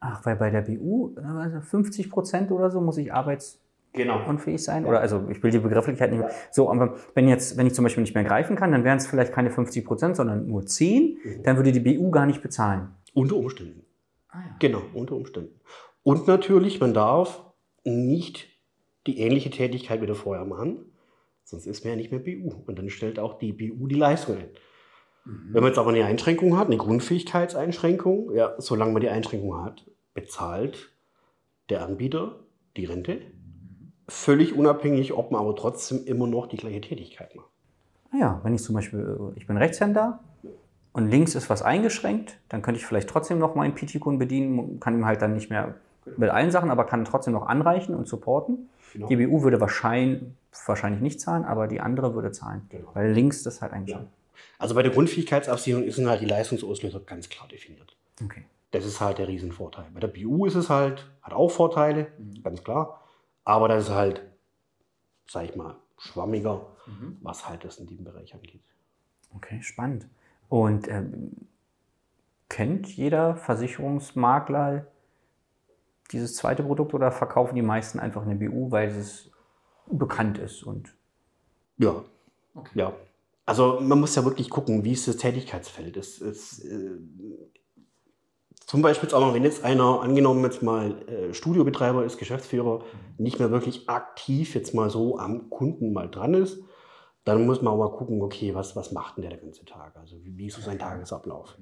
Ach, 0.00 0.24
weil 0.24 0.36
bei 0.36 0.50
der 0.50 0.62
BU 0.62 1.16
also 1.16 1.60
50 1.60 2.10
Prozent 2.10 2.50
oder 2.50 2.70
so 2.70 2.80
muss 2.80 2.98
ich 2.98 3.12
arbeits 3.12 3.58
genau. 3.92 4.28
unfähig 4.28 4.62
sein? 4.62 4.84
Oder 4.86 5.00
also 5.00 5.26
ich 5.30 5.42
will 5.42 5.50
die 5.50 5.58
Begrifflichkeit 5.58 6.10
nicht 6.10 6.20
mehr. 6.20 6.30
So, 6.50 6.70
aber 6.70 6.96
wenn 7.14 7.28
jetzt, 7.28 7.56
wenn 7.56 7.66
ich 7.66 7.74
zum 7.74 7.84
Beispiel 7.84 8.02
nicht 8.02 8.14
mehr 8.14 8.24
greifen 8.24 8.56
kann, 8.56 8.72
dann 8.72 8.84
wären 8.84 8.98
es 8.98 9.06
vielleicht 9.06 9.32
keine 9.32 9.50
50 9.50 9.84
Prozent, 9.84 10.16
sondern 10.16 10.46
nur 10.46 10.66
10, 10.66 11.18
mhm. 11.22 11.42
dann 11.42 11.56
würde 11.56 11.72
die 11.72 11.80
BU 11.80 12.10
gar 12.10 12.26
nicht 12.26 12.42
bezahlen. 12.42 12.94
Unter 13.14 13.36
Umständen. 13.36 13.84
Ah, 14.28 14.38
ja. 14.38 14.56
Genau, 14.58 14.82
unter 14.94 15.14
Umständen. 15.14 15.60
Und 16.02 16.26
natürlich, 16.26 16.80
man 16.80 16.94
darf 16.94 17.44
nicht 17.84 18.48
die 19.06 19.18
ähnliche 19.20 19.50
Tätigkeit 19.50 20.02
wieder 20.02 20.14
vorher 20.14 20.44
machen, 20.44 20.92
sonst 21.44 21.66
ist 21.66 21.84
man 21.84 21.92
ja 21.92 21.96
nicht 21.96 22.10
mehr 22.10 22.20
BU. 22.20 22.62
Und 22.66 22.78
dann 22.78 22.90
stellt 22.90 23.18
auch 23.18 23.38
die 23.38 23.52
BU 23.52 23.86
die 23.86 23.94
Leistung 23.94 24.36
ein. 24.36 24.48
Mhm. 25.24 25.48
Wenn 25.52 25.62
man 25.62 25.70
jetzt 25.70 25.78
aber 25.78 25.90
eine 25.90 26.04
Einschränkung 26.04 26.56
hat, 26.58 26.66
eine 26.66 26.76
Grundfähigkeitseinschränkung, 26.76 28.34
ja, 28.34 28.54
solange 28.58 28.92
man 28.92 29.00
die 29.00 29.08
Einschränkung 29.08 29.64
hat, 29.64 29.84
bezahlt 30.14 30.92
der 31.68 31.84
Anbieter 31.84 32.40
die 32.76 32.84
Rente 32.84 33.20
völlig 34.08 34.54
unabhängig, 34.54 35.12
ob 35.12 35.30
man 35.30 35.40
aber 35.40 35.54
trotzdem 35.54 36.04
immer 36.04 36.26
noch 36.26 36.46
die 36.46 36.56
gleiche 36.56 36.80
Tätigkeit 36.80 37.34
macht. 37.36 37.48
Naja, 38.12 38.38
ah 38.38 38.40
wenn 38.42 38.54
ich 38.54 38.62
zum 38.62 38.74
Beispiel, 38.74 39.00
äh, 39.00 39.38
ich 39.38 39.46
bin 39.46 39.56
Rechtshänder 39.56 40.20
und 40.92 41.10
links 41.10 41.34
ist 41.34 41.50
was 41.50 41.62
eingeschränkt, 41.62 42.38
dann 42.48 42.62
könnte 42.62 42.80
ich 42.80 42.86
vielleicht 42.86 43.08
trotzdem 43.08 43.38
noch 43.38 43.54
meinen 43.54 43.74
PT-Kunden 43.74 44.18
bedienen, 44.18 44.80
kann 44.80 44.94
ihm 44.94 45.04
halt 45.04 45.20
dann 45.20 45.34
nicht 45.34 45.50
mehr 45.50 45.74
mit 46.16 46.30
allen 46.30 46.50
Sachen, 46.50 46.70
aber 46.70 46.84
kann 46.84 47.04
trotzdem 47.04 47.34
noch 47.34 47.46
anreichen 47.46 47.94
und 47.94 48.08
supporten. 48.08 48.70
Genau. 48.94 49.08
Die 49.08 49.16
BU 49.16 49.42
würde 49.42 49.60
wahrscheinlich, 49.60 50.22
wahrscheinlich 50.64 51.02
nicht 51.02 51.20
zahlen, 51.20 51.44
aber 51.44 51.68
die 51.68 51.80
andere 51.80 52.14
würde 52.14 52.32
zahlen, 52.32 52.62
genau. 52.70 52.88
weil 52.94 53.12
links 53.12 53.42
das 53.42 53.60
halt 53.60 53.72
eingeschränkt. 53.72 54.08
Ja. 54.08 54.42
Also 54.58 54.74
bei 54.74 54.82
der 54.82 54.92
Grundfähigkeitsabsicherung 54.92 55.90
sind 55.90 56.08
halt 56.08 56.22
die 56.22 56.26
Leistungsauslöser 56.26 57.00
ganz 57.00 57.28
klar 57.28 57.46
definiert. 57.48 57.94
Okay. 58.24 58.44
Das 58.70 58.84
ist 58.84 59.00
halt 59.00 59.18
der 59.18 59.28
Riesenvorteil. 59.28 59.86
Bei 59.92 60.00
der 60.00 60.08
BU 60.08 60.46
ist 60.46 60.54
es 60.54 60.70
halt, 60.70 61.06
hat 61.22 61.32
auch 61.32 61.50
Vorteile, 61.50 62.08
mhm. 62.18 62.42
ganz 62.42 62.64
klar. 62.64 63.02
Aber 63.48 63.66
das 63.66 63.84
ist 63.84 63.94
halt, 63.94 64.20
sag 65.26 65.46
ich 65.46 65.56
mal, 65.56 65.74
schwammiger, 65.96 66.66
mhm. 66.84 67.16
was 67.22 67.48
halt 67.48 67.64
das 67.64 67.78
in 67.78 67.86
diesem 67.86 68.04
Bereich 68.04 68.34
angeht. 68.34 68.60
Okay, 69.34 69.62
spannend. 69.62 70.06
Und 70.50 70.86
ähm, 70.88 71.30
kennt 72.50 72.94
jeder 72.94 73.36
Versicherungsmakler 73.36 74.86
dieses 76.10 76.36
zweite 76.36 76.62
Produkt 76.62 76.92
oder 76.92 77.10
verkaufen 77.10 77.54
die 77.54 77.62
meisten 77.62 77.98
einfach 77.98 78.20
eine 78.20 78.34
BU, 78.34 78.70
weil 78.70 78.90
es 78.90 79.30
bekannt 79.86 80.36
ist? 80.36 80.62
Und 80.62 80.94
ja, 81.78 82.04
okay. 82.54 82.70
ja. 82.74 82.92
Also 83.46 83.80
man 83.80 83.98
muss 83.98 84.14
ja 84.14 84.26
wirklich 84.26 84.50
gucken, 84.50 84.84
wie 84.84 84.92
ist 84.92 85.08
das 85.08 85.16
Tätigkeitsfeld. 85.16 85.96
Es, 85.96 86.20
es, 86.20 86.62
äh, 86.66 86.98
zum 88.68 88.82
Beispiel 88.82 89.08
auch 89.14 89.20
mal, 89.20 89.32
wenn 89.32 89.44
jetzt 89.44 89.64
einer, 89.64 90.02
angenommen 90.02 90.44
jetzt 90.44 90.62
mal 90.62 90.90
äh, 91.08 91.32
Studiobetreiber 91.32 92.04
ist, 92.04 92.18
Geschäftsführer, 92.18 92.80
mhm. 92.80 92.84
nicht 93.16 93.38
mehr 93.38 93.50
wirklich 93.50 93.88
aktiv 93.88 94.54
jetzt 94.54 94.74
mal 94.74 94.90
so 94.90 95.18
am 95.18 95.48
Kunden 95.48 95.94
mal 95.94 96.10
dran 96.10 96.34
ist, 96.34 96.62
dann 97.24 97.46
muss 97.46 97.62
man 97.62 97.72
auch 97.72 97.78
mal 97.78 97.96
gucken, 97.96 98.20
okay, 98.20 98.54
was, 98.54 98.76
was 98.76 98.92
macht 98.92 99.16
denn 99.16 99.22
der 99.22 99.30
der 99.30 99.40
ganze 99.40 99.64
Tag? 99.64 99.96
Also 99.96 100.22
wie, 100.22 100.36
wie 100.36 100.46
ist 100.48 100.56
so 100.56 100.60
sein 100.60 100.78
Tagesablauf? 100.78 101.56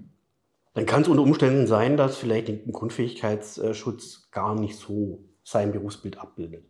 Dann 0.74 0.84
kann 0.84 1.02
es 1.02 1.08
unter 1.08 1.22
Umständen 1.22 1.68
sein, 1.68 1.96
dass 1.96 2.16
vielleicht 2.16 2.48
ein 2.48 2.72
Grundfähigkeitsschutz 2.72 4.28
gar 4.32 4.56
nicht 4.56 4.76
so 4.76 5.20
sein 5.44 5.70
Berufsbild 5.70 6.18
abbildet. 6.18 6.64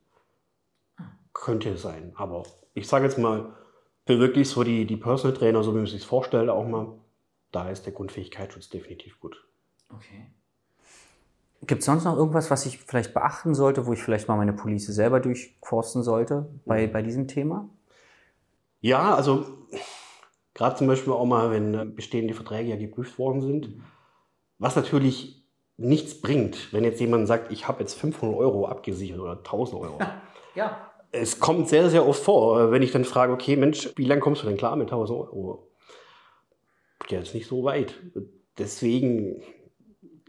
Könnte 1.32 1.78
sein. 1.78 2.12
Aber 2.14 2.42
ich 2.74 2.86
sage 2.86 3.06
jetzt 3.06 3.16
mal, 3.16 3.54
für 4.04 4.18
wirklich 4.18 4.50
so 4.50 4.64
die, 4.64 4.86
die 4.86 4.98
Personal 4.98 5.34
Trainer, 5.34 5.62
so 5.62 5.72
wie 5.72 5.78
man 5.78 5.86
sich 5.86 6.00
das 6.00 6.04
vorstellt, 6.04 6.50
auch 6.50 6.68
mal, 6.68 6.92
da 7.52 7.70
ist 7.70 7.86
der 7.86 7.94
Grundfähigkeitsschutz 7.94 8.68
definitiv 8.68 9.18
gut. 9.18 9.46
Okay. 9.88 10.26
Gibt 11.66 11.80
es 11.80 11.86
sonst 11.86 12.04
noch 12.04 12.16
irgendwas, 12.16 12.50
was 12.50 12.66
ich 12.66 12.78
vielleicht 12.78 13.14
beachten 13.14 13.54
sollte, 13.54 13.86
wo 13.86 13.92
ich 13.92 14.02
vielleicht 14.02 14.28
mal 14.28 14.36
meine 14.36 14.52
Police 14.52 14.86
selber 14.86 15.20
durchforsten 15.20 16.02
sollte 16.02 16.48
bei, 16.64 16.86
mhm. 16.86 16.92
bei 16.92 17.02
diesem 17.02 17.28
Thema? 17.28 17.68
Ja, 18.80 19.14
also 19.14 19.46
gerade 20.54 20.76
zum 20.76 20.86
Beispiel 20.86 21.12
auch 21.12 21.24
mal, 21.24 21.50
wenn 21.50 21.94
bestehende 21.94 22.34
Verträge 22.34 22.70
ja 22.70 22.76
geprüft 22.76 23.18
worden 23.18 23.40
sind, 23.40 23.76
mhm. 23.76 23.84
was 24.58 24.76
natürlich 24.76 25.44
nichts 25.76 26.20
bringt, 26.20 26.72
wenn 26.72 26.84
jetzt 26.84 27.00
jemand 27.00 27.26
sagt, 27.26 27.52
ich 27.52 27.68
habe 27.68 27.80
jetzt 27.80 27.94
500 27.94 28.38
Euro 28.38 28.66
abgesichert 28.66 29.18
oder 29.18 29.38
1000 29.38 29.80
Euro. 29.80 29.98
ja. 30.54 30.90
Es 31.12 31.40
kommt 31.40 31.68
sehr, 31.68 31.88
sehr 31.90 32.06
oft 32.06 32.22
vor, 32.22 32.70
wenn 32.70 32.82
ich 32.82 32.92
dann 32.92 33.04
frage, 33.04 33.32
okay, 33.32 33.56
Mensch, 33.56 33.90
wie 33.96 34.04
lange 34.04 34.20
kommst 34.20 34.42
du 34.42 34.46
denn 34.46 34.56
klar 34.56 34.76
mit 34.76 34.88
1000 34.88 35.18
Euro? 35.18 35.68
Ja, 37.08 37.20
ist 37.20 37.34
nicht 37.34 37.46
so 37.46 37.64
weit. 37.64 37.94
Deswegen 38.58 39.42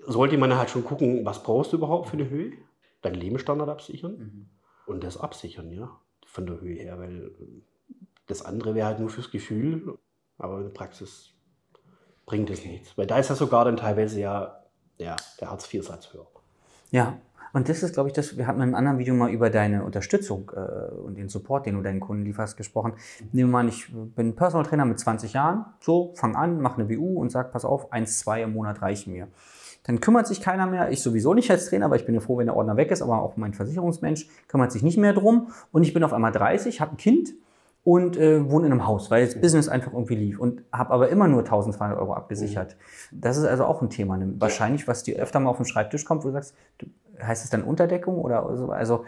sollte 0.08 0.38
man 0.38 0.56
halt 0.56 0.70
schon 0.70 0.84
gucken, 0.84 1.26
was 1.26 1.44
brauchst 1.44 1.74
du 1.74 1.78
überhaupt 1.78 2.10
für 2.10 2.18
eine 2.18 2.30
Höhe? 2.30 2.54
Deinen 3.02 3.16
Lebensstandard 3.16 3.70
absichern 3.70 4.18
mhm. 4.18 4.50
und 4.86 5.04
das 5.04 5.18
absichern, 5.18 5.72
ja, 5.72 5.90
von 6.26 6.46
der 6.46 6.60
Höhe 6.60 6.76
her, 6.76 6.98
weil 6.98 7.32
das 8.26 8.42
andere 8.42 8.74
wäre 8.74 8.88
halt 8.88 9.00
nur 9.00 9.10
fürs 9.10 9.32
Gefühl, 9.32 9.98
aber 10.38 10.58
in 10.58 10.64
der 10.64 10.70
Praxis 10.72 11.34
bringt 12.26 12.50
es 12.50 12.66
nichts. 12.66 12.98
Weil 12.98 13.08
da 13.08 13.18
ist 13.20 13.30
ja 13.30 13.36
sogar 13.36 13.66
dann 13.66 13.78
teilweise 13.78 14.20
ja, 14.20 14.64
ja 14.98 15.16
der 15.40 15.52
Hartz-IV-Satz 15.52 16.14
höher. 16.14 16.28
Ja, 16.92 17.20
und 17.54 17.70
das 17.70 17.82
ist, 17.82 17.94
glaube 17.94 18.10
ich, 18.10 18.14
das, 18.14 18.38
wir 18.38 18.46
hatten 18.46 18.60
in 18.60 18.64
einem 18.64 18.76
anderen 18.76 19.00
Video 19.00 19.14
mal 19.14 19.32
über 19.32 19.50
deine 19.50 19.84
Unterstützung 19.84 20.52
äh, 20.56 20.92
und 20.92 21.16
den 21.16 21.30
Support, 21.30 21.66
den 21.66 21.76
du 21.76 21.82
deinen 21.82 22.00
Kunden 22.00 22.24
lieferst, 22.24 22.58
gesprochen. 22.58 22.94
Nehmen 23.32 23.50
wir 23.50 23.54
mal 23.54 23.60
an, 23.62 23.70
ich 23.70 23.88
bin 23.92 24.36
Personal 24.36 24.66
Trainer 24.66 24.86
mit 24.86 25.00
20 25.00 25.34
Jahren, 25.34 25.66
so, 25.80 26.14
fang 26.16 26.36
an, 26.36 26.62
mach 26.62 26.78
eine 26.78 26.86
BU 26.86 27.20
und 27.20 27.32
sag, 27.32 27.52
pass 27.52 27.66
auf, 27.66 27.92
eins, 27.92 28.20
zwei 28.20 28.44
im 28.44 28.54
Monat 28.54 28.82
reichen 28.82 29.14
mir. 29.14 29.28
Dann 29.88 30.02
kümmert 30.02 30.28
sich 30.28 30.42
keiner 30.42 30.68
mehr, 30.68 30.92
ich 30.92 31.02
sowieso 31.02 31.34
nicht 31.34 31.50
als 31.50 31.70
Trainer, 31.70 31.86
aber 31.86 31.96
ich 31.96 32.06
bin 32.06 32.14
ja 32.14 32.22
froh, 32.22 32.38
wenn 32.38 32.48
der 32.48 32.56
Ordner 32.56 32.76
weg 32.78 32.92
ist, 32.92 33.02
aber 33.02 33.22
auch 33.22 33.38
mein 33.38 33.54
Versicherungsmensch 33.54 34.28
kümmert 34.48 34.72
sich 34.72 34.84
nicht 34.84 34.98
mehr 34.98 35.14
drum. 35.14 35.48
Und 35.72 35.84
ich 35.84 35.94
bin 35.94 36.04
auf 36.04 36.14
einmal 36.14 36.34
30, 36.34 36.82
habe 36.82 36.92
ein 36.92 36.98
Kind 36.98 37.34
und 37.86 38.18
äh, 38.18 38.50
wohne 38.52 38.66
in 38.66 38.74
einem 38.74 38.86
Haus, 38.86 39.10
weil 39.10 39.26
das 39.26 39.40
Business 39.40 39.70
einfach 39.70 39.94
irgendwie 39.94 40.16
lief 40.16 40.40
und 40.40 40.62
habe 40.74 40.92
aber 40.92 41.08
immer 41.08 41.30
nur 41.30 41.40
1200 41.40 41.98
Euro 41.98 42.14
abgesichert. 42.14 42.76
Das 43.14 43.38
ist 43.38 43.46
also 43.46 43.64
auch 43.64 43.82
ein 43.82 43.90
Thema, 43.90 44.18
ne? 44.18 44.34
wahrscheinlich, 44.40 44.90
was 44.90 45.04
dir 45.04 45.16
öfter 45.18 45.40
mal 45.40 45.50
auf 45.50 45.58
den 45.58 45.66
Schreibtisch 45.66 46.04
kommt, 46.04 46.24
wo 46.24 46.28
du 46.28 46.34
sagst, 46.34 46.54
du, 46.80 46.88
heißt 47.22 47.46
es 47.46 47.50
dann 47.50 47.64
Unterdeckung 47.64 48.18
oder 48.20 48.58
so? 48.58 48.72
Also 48.72 49.06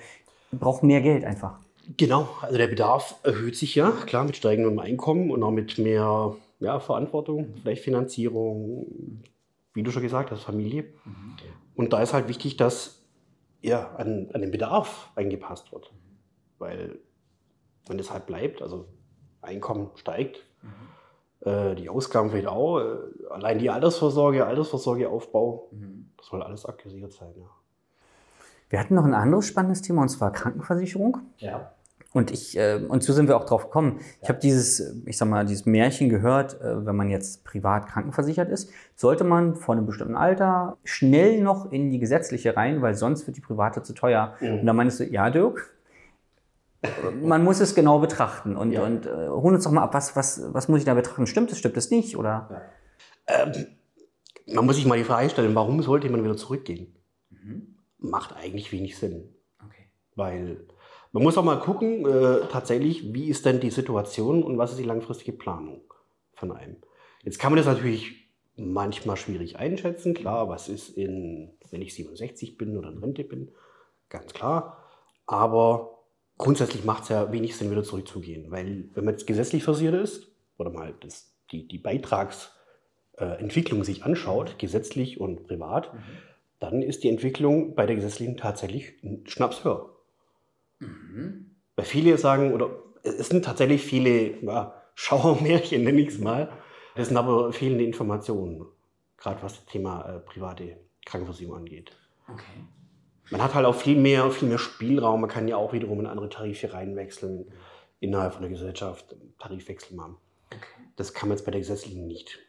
braucht 0.54 0.84
mehr 0.84 1.02
Geld 1.02 1.26
einfach. 1.26 1.60
Genau, 1.98 2.30
also 2.42 2.58
der 2.58 2.68
Bedarf 2.68 3.16
erhöht 3.24 3.58
sich 3.58 3.76
ja, 3.76 3.92
klar, 4.06 4.24
mit 4.24 4.38
steigendem 4.38 4.80
Einkommen 4.80 5.30
und 5.30 5.44
auch 5.44 5.52
mit 5.52 5.78
mehr 5.78 6.36
ja, 6.62 6.80
Verantwortung, 6.80 7.56
vielleicht 7.62 7.84
Finanzierung, 7.84 8.86
wie 9.80 9.84
du 9.84 9.92
schon 9.92 10.04
gesagt 10.04 10.30
hast, 10.30 10.44
Familie. 10.44 10.84
Mhm. 11.06 11.38
Und 11.76 11.94
da 11.94 12.02
ist 12.02 12.14
halt 12.14 12.28
wichtig, 12.28 12.58
dass 12.58 13.06
ja, 13.62 13.96
an, 13.96 14.30
an 14.34 14.42
den 14.42 14.52
Bedarf 14.52 15.10
angepasst 15.16 15.72
wird. 15.72 15.94
Weil 16.58 17.00
wenn 17.88 17.98
das 17.98 18.12
halt 18.12 18.26
bleibt, 18.26 18.62
also 18.62 18.90
Einkommen 19.42 19.92
steigt, 19.96 20.46
mhm. 20.62 21.50
äh, 21.50 21.76
die 21.76 21.88
Ausgaben 21.88 22.30
vielleicht 22.30 22.48
auch, 22.48 22.80
äh, 22.80 22.98
allein 23.30 23.58
die 23.58 23.70
Altersvorsorge, 23.70 24.46
Altersvorsorgeaufbau, 24.46 25.70
mhm. 25.72 26.12
das 26.18 26.28
soll 26.28 26.44
alles 26.44 26.66
abgesichert 26.66 27.14
sein. 27.14 27.34
Ja. 27.38 27.50
Wir 28.68 28.80
hatten 28.82 28.96
noch 28.96 29.06
ein 29.06 29.14
anderes 29.14 29.48
spannendes 29.48 29.82
Thema 29.82 30.02
und 30.02 30.10
zwar 30.10 30.34
Krankenversicherung. 30.34 31.20
Ja. 31.38 31.74
Und 32.12 32.32
ich, 32.32 32.58
äh, 32.58 32.82
und 32.88 33.04
so 33.04 33.14
sind 33.14 33.28
wir 33.28 33.38
auch 33.38 33.46
drauf 33.46 33.66
gekommen. 33.66 34.00
Ich 34.22 34.30
habe 34.30 34.40
dieses, 34.40 34.98
ich 35.06 35.16
sag 35.18 35.28
mal, 35.28 35.46
dieses 35.46 35.68
Märchen 35.68 36.10
gehört, 36.10 36.60
äh, 36.60 36.86
wenn 36.86 36.96
man 36.96 37.10
jetzt 37.12 37.44
privat 37.44 37.88
krankenversichert 37.88 38.50
ist, 38.50 38.72
sollte 38.96 39.24
man 39.24 39.56
vor 39.56 39.76
einem 39.76 39.86
bestimmten 39.86 40.16
Alter 40.16 40.78
schnell 40.84 41.40
noch 41.42 41.72
in 41.72 41.92
die 41.92 42.00
gesetzliche 42.00 42.58
rein, 42.58 42.82
weil 42.82 42.96
sonst 42.96 43.28
wird 43.28 43.38
die 43.38 43.42
private 43.42 43.84
zu 43.84 43.94
teuer. 43.94 44.34
Mhm. 44.40 44.60
Und 44.62 44.66
da 44.66 44.74
meinst 44.74 45.00
du, 45.00 45.04
ja, 45.06 45.30
Dirk, 45.30 45.72
man 47.22 47.44
muss 47.44 47.60
es 47.60 47.76
genau 47.76 48.00
betrachten 48.00 48.56
und, 48.56 48.72
ja. 48.72 48.84
und 48.84 49.06
äh, 49.06 49.28
hol 49.28 49.54
uns 49.54 49.66
doch 49.66 49.72
mal 49.72 49.84
ab, 49.84 49.94
was, 49.94 50.16
was, 50.16 50.42
was 50.54 50.68
muss 50.68 50.80
ich 50.80 50.86
da 50.86 50.96
betrachten? 50.96 51.28
Stimmt 51.28 51.52
es, 51.52 51.60
stimmt 51.60 51.78
es 51.78 51.92
nicht? 51.92 52.18
Oder? 52.18 52.72
Ja. 53.28 53.44
Ähm, 53.44 53.68
man 54.48 54.66
muss 54.66 54.78
sich 54.78 54.86
mal 54.86 54.98
die 54.98 55.04
Frage 55.04 55.30
stellen, 55.30 55.54
warum 55.54 55.82
sollte 55.84 56.10
man 56.10 56.24
wieder 56.24 56.38
zurückgehen? 56.38 56.96
Mhm. 57.30 57.76
Macht 58.00 58.36
eigentlich 58.36 58.72
wenig 58.72 58.98
Sinn. 58.98 59.30
Okay. 59.64 59.92
Weil 60.16 60.66
man 61.12 61.24
muss 61.24 61.38
auch 61.38 61.44
mal 61.44 61.60
gucken, 61.60 62.06
äh, 62.06 62.48
tatsächlich, 62.52 63.14
wie 63.14 63.30
ist 63.30 63.46
denn 63.46 63.60
die 63.60 63.72
Situation 63.72 64.44
und 64.44 64.58
was 64.58 64.72
ist 64.72 64.80
die 64.80 64.84
langfristige 64.84 65.34
Planung 65.34 65.82
von 66.34 66.52
einem. 66.52 66.78
Jetzt 67.24 67.40
kann 67.40 67.52
man 67.52 67.58
das 67.58 67.66
natürlich 67.66 68.30
manchmal 68.56 69.18
schwierig 69.18 69.58
einschätzen. 69.58 70.14
Klar, 70.14 70.50
was 70.50 70.70
ist 70.70 70.90
in, 70.90 71.52
wenn 71.72 71.82
ich 71.82 71.94
67 71.94 72.58
bin 72.58 72.78
oder 72.78 72.90
in 72.90 73.00
Rente 73.00 73.24
bin, 73.24 73.52
ganz 74.10 74.34
klar. 74.34 74.78
Aber 75.26 76.04
grundsätzlich 76.38 76.86
macht 76.86 77.04
es 77.04 77.10
ja 77.10 77.32
wenig 77.32 77.56
Sinn, 77.56 77.72
wieder 77.72 77.84
zurückzugehen. 77.84 78.52
Weil 78.52 78.90
wenn 78.94 79.06
man 79.06 79.14
jetzt 79.14 79.28
gesetzlich 79.28 79.64
versiert 79.64 79.96
ist 79.96 80.32
oder 80.58 80.70
mal 80.70 80.94
das, 81.02 81.34
die, 81.52 81.68
die 81.68 81.78
Beitragsentwicklung 81.78 83.82
äh, 83.82 83.86
sich 83.86 84.04
anschaut, 84.04 84.60
gesetzlich 84.60 85.20
und 85.20 85.48
privat, 85.48 85.94
mhm. 85.94 86.00
dann 86.60 86.82
ist 86.82 87.04
die 87.04 87.10
Entwicklung 87.10 87.76
bei 87.76 87.86
der 87.86 87.96
gesetzlichen 87.96 88.38
tatsächlich 88.38 89.04
ein 89.04 89.24
Schnaps 89.28 89.64
höher. 89.64 89.99
Mhm. 90.80 91.52
Weil 91.76 91.86
viele 91.86 92.18
sagen, 92.18 92.54
oder 92.54 92.72
es 93.04 93.30
sind 93.30 93.46
tatsächlich 93.46 93.84
viele 93.84 94.42
ja, 94.42 94.74
Schauermärchen, 94.96 95.84
nenne 95.86 96.02
ich 96.02 96.10
es 96.10 96.20
mal. 96.20 96.52
Das 96.96 97.08
sind 97.08 97.18
aber 97.18 97.54
fehlende 97.54 97.86
Informationen, 97.86 98.66
gerade 99.18 99.42
was 99.42 99.56
das 99.56 99.66
Thema 99.66 100.02
äh, 100.10 100.20
private 100.20 100.78
Krankenversicherung 101.06 101.60
angeht. 101.60 101.96
Okay. 102.28 102.66
Man 103.32 103.44
hat 103.44 103.54
halt 103.54 103.66
auch 103.66 103.76
viel 103.76 103.96
mehr, 103.96 104.30
viel 104.32 104.50
mehr 104.50 104.58
Spielraum. 104.58 105.22
Man 105.22 105.30
kann 105.30 105.48
ja 105.48 105.56
auch 105.56 105.72
wiederum 105.72 106.00
in 106.00 106.08
andere 106.08 106.30
Tarife 106.30 106.74
reinwechseln, 106.74 107.52
innerhalb 108.00 108.34
von 108.34 108.42
der 108.42 108.52
Gesellschaft 108.52 109.16
Tarifwechsel 109.38 109.96
machen. 109.96 110.18
Okay. 110.48 110.84
Das 110.96 111.14
kann 111.14 111.30
man 111.30 111.38
jetzt 111.38 111.46
bei 111.46 111.52
der 111.52 111.62
gesetzlichen 111.62 112.08
nicht. 112.08 112.40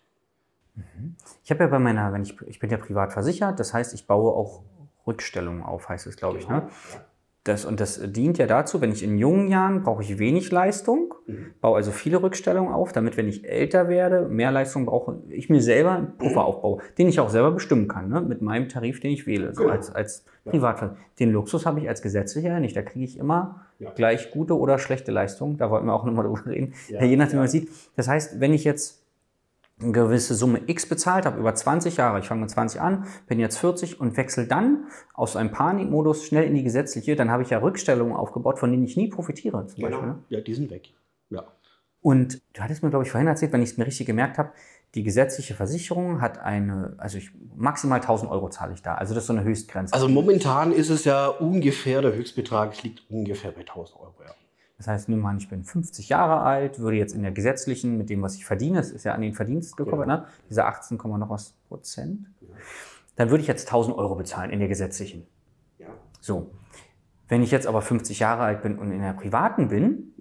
Mhm. 0.75 1.17
Ich 1.45 1.51
habe 1.51 1.65
ja 1.65 1.69
bei 1.69 1.79
meiner, 1.79 2.13
wenn 2.13 2.23
ich, 2.23 2.41
ich 2.43 2.59
bin 2.59 2.71
ja 2.71 2.79
privat 2.79 3.13
versichert, 3.13 3.61
das 3.61 3.75
heißt, 3.75 3.93
ich 3.95 4.07
baue 4.07 4.33
auch 4.33 4.63
Rückstellungen 5.07 5.63
auf, 5.63 5.89
heißt 5.89 6.07
es, 6.07 6.17
glaube 6.17 6.39
genau. 6.39 6.59
ich. 6.69 6.95
Ne? 6.95 7.05
Ja. 7.47 7.55
Das, 7.55 7.65
und 7.65 7.81
das 7.81 8.01
dient 8.13 8.37
ja 8.37 8.47
dazu, 8.47 8.83
wenn 8.83 8.93
ich 8.93 9.03
in 9.03 9.17
jungen 9.17 9.49
Jahren 9.49 9.83
brauche 9.83 10.03
ich 10.03 10.19
wenig 10.19 10.53
Leistung, 10.53 11.15
mhm. 11.27 11.55
baue 11.61 11.77
also 11.77 11.91
viele 11.91 12.23
Rückstellungen 12.23 12.73
auf, 12.73 12.93
damit, 12.93 13.17
wenn 13.17 13.29
ich 13.29 13.49
älter 13.49 13.89
werde, 13.89 14.29
mehr 14.29 14.51
Leistung 14.51 14.85
brauche, 14.85 15.23
ich 15.29 15.49
mir 15.49 15.63
selber 15.63 15.93
einen 15.93 16.19
Puffer 16.19 16.43
mhm. 16.43 16.47
aufbaue, 16.47 16.83
den 16.99 17.09
ich 17.09 17.19
auch 17.19 17.31
selber 17.31 17.51
bestimmen 17.51 17.89
kann, 17.89 18.11
ne? 18.11 18.21
mit 18.21 18.43
meinem 18.43 18.69
Tarif, 18.69 19.01
den 19.01 19.13
ich 19.13 19.27
wähle, 19.27 19.55
so 19.55 19.69
als, 19.69 19.91
als 19.91 20.27
Privatfall. 20.45 20.97
Den 21.19 21.33
Luxus 21.33 21.67
habe 21.67 21.81
ich 21.81 21.89
als 21.89 22.03
Gesetzlicher 22.03 22.61
nicht. 22.61 22.77
Da 22.77 22.83
kriege 22.83 23.05
ich 23.05 23.19
immer 23.19 23.67
ja. 23.79 23.91
gleich 23.91 24.31
gute 24.31 24.59
oder 24.59 24.79
schlechte 24.79 25.13
Leistung. 25.13 25.57
Da 25.57 25.71
wollten 25.71 25.87
wir 25.87 25.95
auch 25.95 26.05
nochmal 26.05 26.27
drüber 26.27 26.47
reden. 26.47 26.75
Ja. 26.89 27.03
Je 27.03 27.17
nachdem, 27.17 27.35
wie 27.35 27.41
man 27.41 27.49
sieht. 27.49 27.71
Das 27.97 28.09
heißt, 28.09 28.41
wenn 28.41 28.53
ich 28.53 28.65
jetzt 28.65 29.00
eine 29.81 29.93
gewisse 29.93 30.35
Summe 30.35 30.61
X 30.67 30.87
bezahlt 30.87 31.27
habe 31.27 31.39
über 31.39 31.55
20 31.55 31.97
Jahre, 31.97 32.19
ich 32.19 32.27
fange 32.27 32.43
mit 32.43 32.51
20 32.51 32.81
an, 32.81 33.07
bin 33.27 33.41
jetzt 33.41 33.59
40 33.59 34.01
und 34.01 34.17
wechsle 34.17 34.47
dann 34.47 34.87
aus 35.15 35.37
einem 35.37 35.51
Panikmodus 35.51 36.25
schnell 36.25 36.45
in 36.45 36.55
die 36.55 36.63
gesetzliche, 36.63 37.17
dann 37.17 37.31
habe 37.31 37.43
ich 37.43 37.51
ja 37.51 37.59
Rückstellungen 37.59 38.15
aufgebaut, 38.15 38.59
von 38.59 38.71
denen 38.71 38.85
ich 38.85 38.97
nie 38.97 39.09
profitiere. 39.09 39.67
Zum 39.67 39.77
genau. 39.77 39.89
Beispiel, 39.89 40.09
ne? 40.09 40.19
Ja, 40.29 40.41
die 40.41 40.55
sind 40.55 40.71
weg. 40.71 40.93
Ja. 41.31 41.45
Und 42.03 42.41
du 42.55 42.63
hattest 42.63 42.83
mir, 42.83 42.91
glaube 42.91 43.05
ich, 43.05 43.11
vorhin 43.11 43.29
erzählt, 43.29 43.53
wenn 43.53 43.63
ich 43.63 43.71
es 43.71 43.77
mir 43.77 43.87
richtig 43.87 44.07
gemerkt 44.07 44.39
habe, 44.39 44.53
die 44.95 45.03
gesetzliche 45.03 45.55
Versicherung 45.55 46.21
hat 46.21 46.39
eine, 46.39 46.95
also 46.99 47.19
ich, 47.19 47.31
maximal 47.55 48.01
1000 48.01 48.31
Euro 48.31 48.49
zahle 48.49 48.73
ich 48.75 48.83
da. 48.83 48.95
Also 48.95 49.15
das 49.15 49.25
ist 49.25 49.29
so 49.29 49.33
eine 49.33 49.45
Höchstgrenze. 49.45 49.95
Also 49.95 50.09
momentan 50.09 50.73
ist 50.73 50.91
es 50.91 51.05
ja 51.05 51.29
ungefähr, 51.29 52.03
der 52.03 52.15
Höchstbetrag 52.15 52.83
liegt 52.83 53.09
ungefähr 53.09 53.53
bei 53.53 53.61
1000 53.61 54.01
Euro, 54.01 54.15
ja. 54.25 54.35
Das 54.81 54.89
heißt, 54.89 55.09
wir 55.11 55.25
an, 55.27 55.37
ich 55.37 55.51
bin 55.51 55.63
50 55.63 56.09
Jahre 56.09 56.41
alt, 56.41 56.79
würde 56.79 56.97
jetzt 56.97 57.15
in 57.15 57.21
der 57.21 57.33
gesetzlichen, 57.33 57.99
mit 57.99 58.09
dem, 58.09 58.23
was 58.23 58.37
ich 58.37 58.47
verdiene, 58.47 58.79
es 58.79 58.91
ist 58.91 59.05
ja 59.05 59.13
an 59.13 59.21
den 59.21 59.35
Verdienst 59.35 59.77
gekommen, 59.77 60.09
genau. 60.09 60.21
ne? 60.21 60.27
diese 60.49 60.65
18, 60.65 60.97
noch 60.97 61.29
was 61.29 61.53
Prozent, 61.69 62.29
dann 63.17 63.29
würde 63.29 63.43
ich 63.43 63.47
jetzt 63.47 63.67
1000 63.69 63.95
Euro 63.95 64.15
bezahlen 64.15 64.51
in 64.51 64.59
der 64.59 64.69
gesetzlichen. 64.69 65.27
Ja. 65.79 65.89
So. 66.23 66.51
Wenn 67.29 67.43
ich 67.43 67.51
jetzt 67.51 67.67
aber 67.67 67.83
50 67.83 68.21
Jahre 68.21 68.43
alt 68.43 68.63
bin 68.63 68.79
und 68.79 68.91
in 68.91 69.03
der 69.03 69.13
privaten 69.13 69.69
bin, 69.69 70.15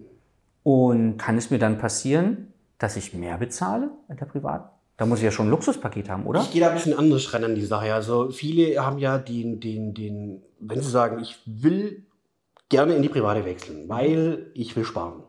und 0.63 1.15
kann 1.17 1.37
es 1.37 1.51
mir 1.51 1.57
dann 1.57 1.77
passieren, 1.77 2.53
dass 2.79 2.97
ich 2.97 3.13
mehr 3.13 3.37
bezahle 3.37 3.91
in 4.09 4.17
der 4.17 4.25
privaten? 4.25 4.69
Da 4.97 5.05
muss 5.05 5.19
ich 5.19 5.23
ja 5.23 5.31
schon 5.31 5.47
ein 5.47 5.51
Luxuspaket 5.51 6.09
haben, 6.09 6.25
oder? 6.25 6.41
Ich 6.41 6.51
gehe 6.51 6.59
da 6.59 6.67
ein 6.67 6.73
bisschen 6.73 6.99
anders 6.99 7.33
ran 7.33 7.45
an 7.45 7.55
die 7.55 7.65
Sache. 7.65 7.93
Also 7.93 8.29
viele 8.31 8.85
haben 8.85 8.97
ja 8.97 9.17
den, 9.17 9.61
den, 9.61 9.93
den, 9.93 10.41
wenn 10.59 10.81
sie 10.81 10.89
sagen, 10.89 11.19
ich 11.21 11.39
will 11.45 12.05
gerne 12.69 12.95
in 12.95 13.01
die 13.01 13.09
private 13.09 13.45
wechseln, 13.45 13.89
weil 13.89 14.51
ich 14.53 14.75
will 14.75 14.85
sparen. 14.85 15.23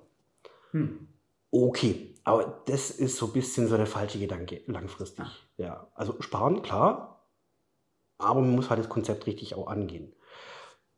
Hm. 0.73 1.09
Okay, 1.50 2.14
aber 2.25 2.62
das 2.66 2.90
ist 2.90 3.16
so 3.16 3.26
ein 3.26 3.32
bisschen 3.32 3.66
so 3.66 3.76
der 3.76 3.87
falsche 3.87 4.18
Gedanke 4.18 4.62
langfristig. 4.66 5.25
Ah. 5.25 5.32
Ja, 5.56 5.87
also 5.94 6.14
sparen, 6.20 6.62
klar, 6.62 7.26
aber 8.18 8.40
man 8.40 8.54
muss 8.54 8.70
halt 8.70 8.78
das 8.78 8.88
Konzept 8.88 9.26
richtig 9.26 9.54
auch 9.54 9.66
angehen. 9.66 10.12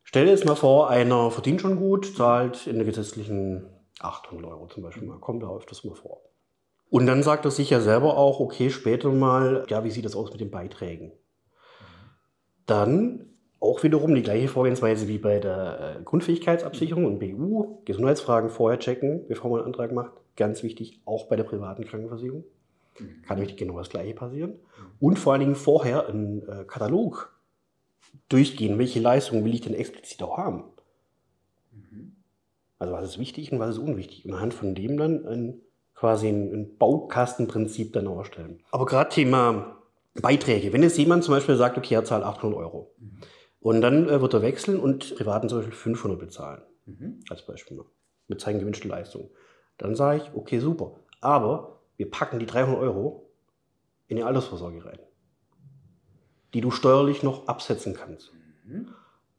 Stell 0.03 0.25
dir 0.25 0.31
jetzt 0.31 0.45
mal 0.45 0.55
vor, 0.55 0.89
einer 0.89 1.31
verdient 1.31 1.61
schon 1.61 1.77
gut, 1.77 2.15
zahlt 2.15 2.67
in 2.67 2.75
der 2.75 2.85
gesetzlichen 2.85 3.65
800 3.99 4.45
Euro 4.45 4.67
zum 4.67 4.83
Beispiel 4.83 5.07
mal, 5.07 5.19
kommt 5.19 5.41
da 5.41 5.55
öfters 5.55 5.83
mal 5.85 5.95
vor. 5.95 6.21
Und 6.89 7.07
dann 7.07 7.23
sagt 7.23 7.45
er 7.45 7.51
sich 7.51 7.71
ja 7.71 7.79
selber 7.79 8.17
auch, 8.17 8.39
okay, 8.39 8.69
später 8.69 9.09
mal, 9.11 9.65
ja, 9.69 9.83
wie 9.83 9.89
sieht 9.89 10.05
das 10.05 10.15
aus 10.15 10.31
mit 10.31 10.41
den 10.41 10.51
Beiträgen? 10.51 11.13
Dann 12.67 13.32
auch 13.63 13.81
wiederum 13.81 14.13
die 14.13 14.23
gleiche 14.23 14.49
Vorgehensweise 14.49 15.07
wie 15.07 15.17
bei 15.17 15.39
der 15.39 15.97
äh, 15.99 16.03
Grundfähigkeitsabsicherung 16.03 17.05
und 17.05 17.19
BU. 17.19 17.77
Gesundheitsfragen 17.85 18.49
vorher 18.49 18.77
checken, 18.77 19.25
bevor 19.27 19.49
man 19.49 19.59
einen 19.59 19.67
Antrag 19.67 19.93
macht. 19.93 20.11
Ganz 20.35 20.63
wichtig, 20.63 21.01
auch 21.05 21.27
bei 21.27 21.37
der 21.37 21.45
privaten 21.45 21.85
Krankenversicherung. 21.85 22.43
Mhm. 22.99 23.21
Kann 23.25 23.37
nämlich 23.39 23.55
genau 23.55 23.77
das 23.77 23.89
Gleiche 23.89 24.13
passieren. 24.13 24.59
Und 24.99 25.17
vor 25.17 25.31
allen 25.31 25.39
Dingen 25.39 25.55
vorher 25.55 26.07
einen 26.07 26.47
äh, 26.47 26.65
Katalog 26.65 27.39
durchgehen. 28.27 28.77
Welche 28.79 28.99
Leistungen 28.99 29.45
will 29.45 29.53
ich 29.53 29.61
denn 29.61 29.73
explizit 29.73 30.21
auch 30.23 30.37
haben? 30.37 30.65
Mhm. 31.71 32.17
Also 32.79 32.93
was 32.93 33.05
ist 33.05 33.17
wichtig 33.17 33.53
und 33.53 33.59
was 33.59 33.71
ist 33.71 33.77
unwichtig. 33.77 34.25
Und 34.25 34.33
anhand 34.33 34.53
von 34.53 34.75
dem 34.75 34.97
dann 34.97 35.25
ein, 35.25 35.61
quasi 35.95 36.27
ein, 36.27 36.53
ein 36.53 36.77
Baukastenprinzip 36.77 37.93
dann 37.93 38.07
auch 38.07 38.17
erstellen. 38.17 38.59
Aber 38.71 38.85
gerade 38.85 39.09
Thema 39.09 39.77
Beiträge. 40.21 40.73
Wenn 40.73 40.83
jetzt 40.83 40.97
jemand 40.97 41.23
zum 41.23 41.33
Beispiel 41.33 41.55
sagt, 41.55 41.77
okay, 41.77 41.95
er 41.95 42.03
zahlt 42.03 42.25
800 42.25 42.59
Euro. 42.59 42.91
Mhm 42.99 43.21
und 43.63 43.79
dann 43.79 44.09
äh, 44.09 44.21
wird 44.21 44.33
er 44.33 44.41
wechseln 44.41 44.77
und 44.77 45.15
Privaten 45.15 45.47
zum 45.47 45.59
Beispiel 45.59 45.73
500 45.73 46.19
bezahlen. 46.19 46.61
Mhm. 46.85 47.21
Als 47.29 47.45
Beispiel. 47.45 47.81
Mit 48.27 48.41
seinen 48.41 48.59
gewünschten 48.59 48.89
Leistungen. 48.89 49.29
Dann 49.77 49.95
sage 49.95 50.21
ich, 50.21 50.35
okay, 50.35 50.59
super. 50.59 50.99
Aber 51.21 51.79
wir 51.95 52.11
packen 52.11 52.39
die 52.39 52.45
300 52.45 52.77
Euro 52.77 53.31
in 54.07 54.17
die 54.17 54.23
Altersvorsorge 54.23 54.83
rein. 54.83 54.99
Die 56.53 56.59
du 56.59 56.71
steuerlich 56.71 57.23
noch 57.23 57.47
absetzen 57.47 57.93
kannst. 57.93 58.33
Mhm. 58.65 58.89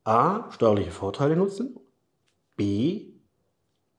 A, 0.05 0.51
steuerliche 0.53 0.91
Vorteile 0.91 1.37
nutzen. 1.37 1.79
B, 2.57 3.13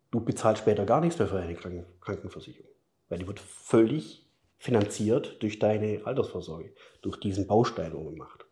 du 0.10 0.22
bezahlst 0.22 0.64
später 0.64 0.86
gar 0.86 1.02
nichts 1.02 1.20
mehr 1.20 1.28
für 1.28 1.40
eine 1.40 1.56
Krankenversicherung. 2.02 2.72
Weil 3.10 3.20
die 3.20 3.28
wird 3.28 3.40
völlig 3.40 4.28
finanziert 4.58 5.42
durch 5.44 5.60
deine 5.60 6.02
Altersvorsorge. 6.04 6.74
Durch 7.04 7.20
diesen 7.20 7.46
Baustein 7.46 7.94
umgemacht. 7.94 8.46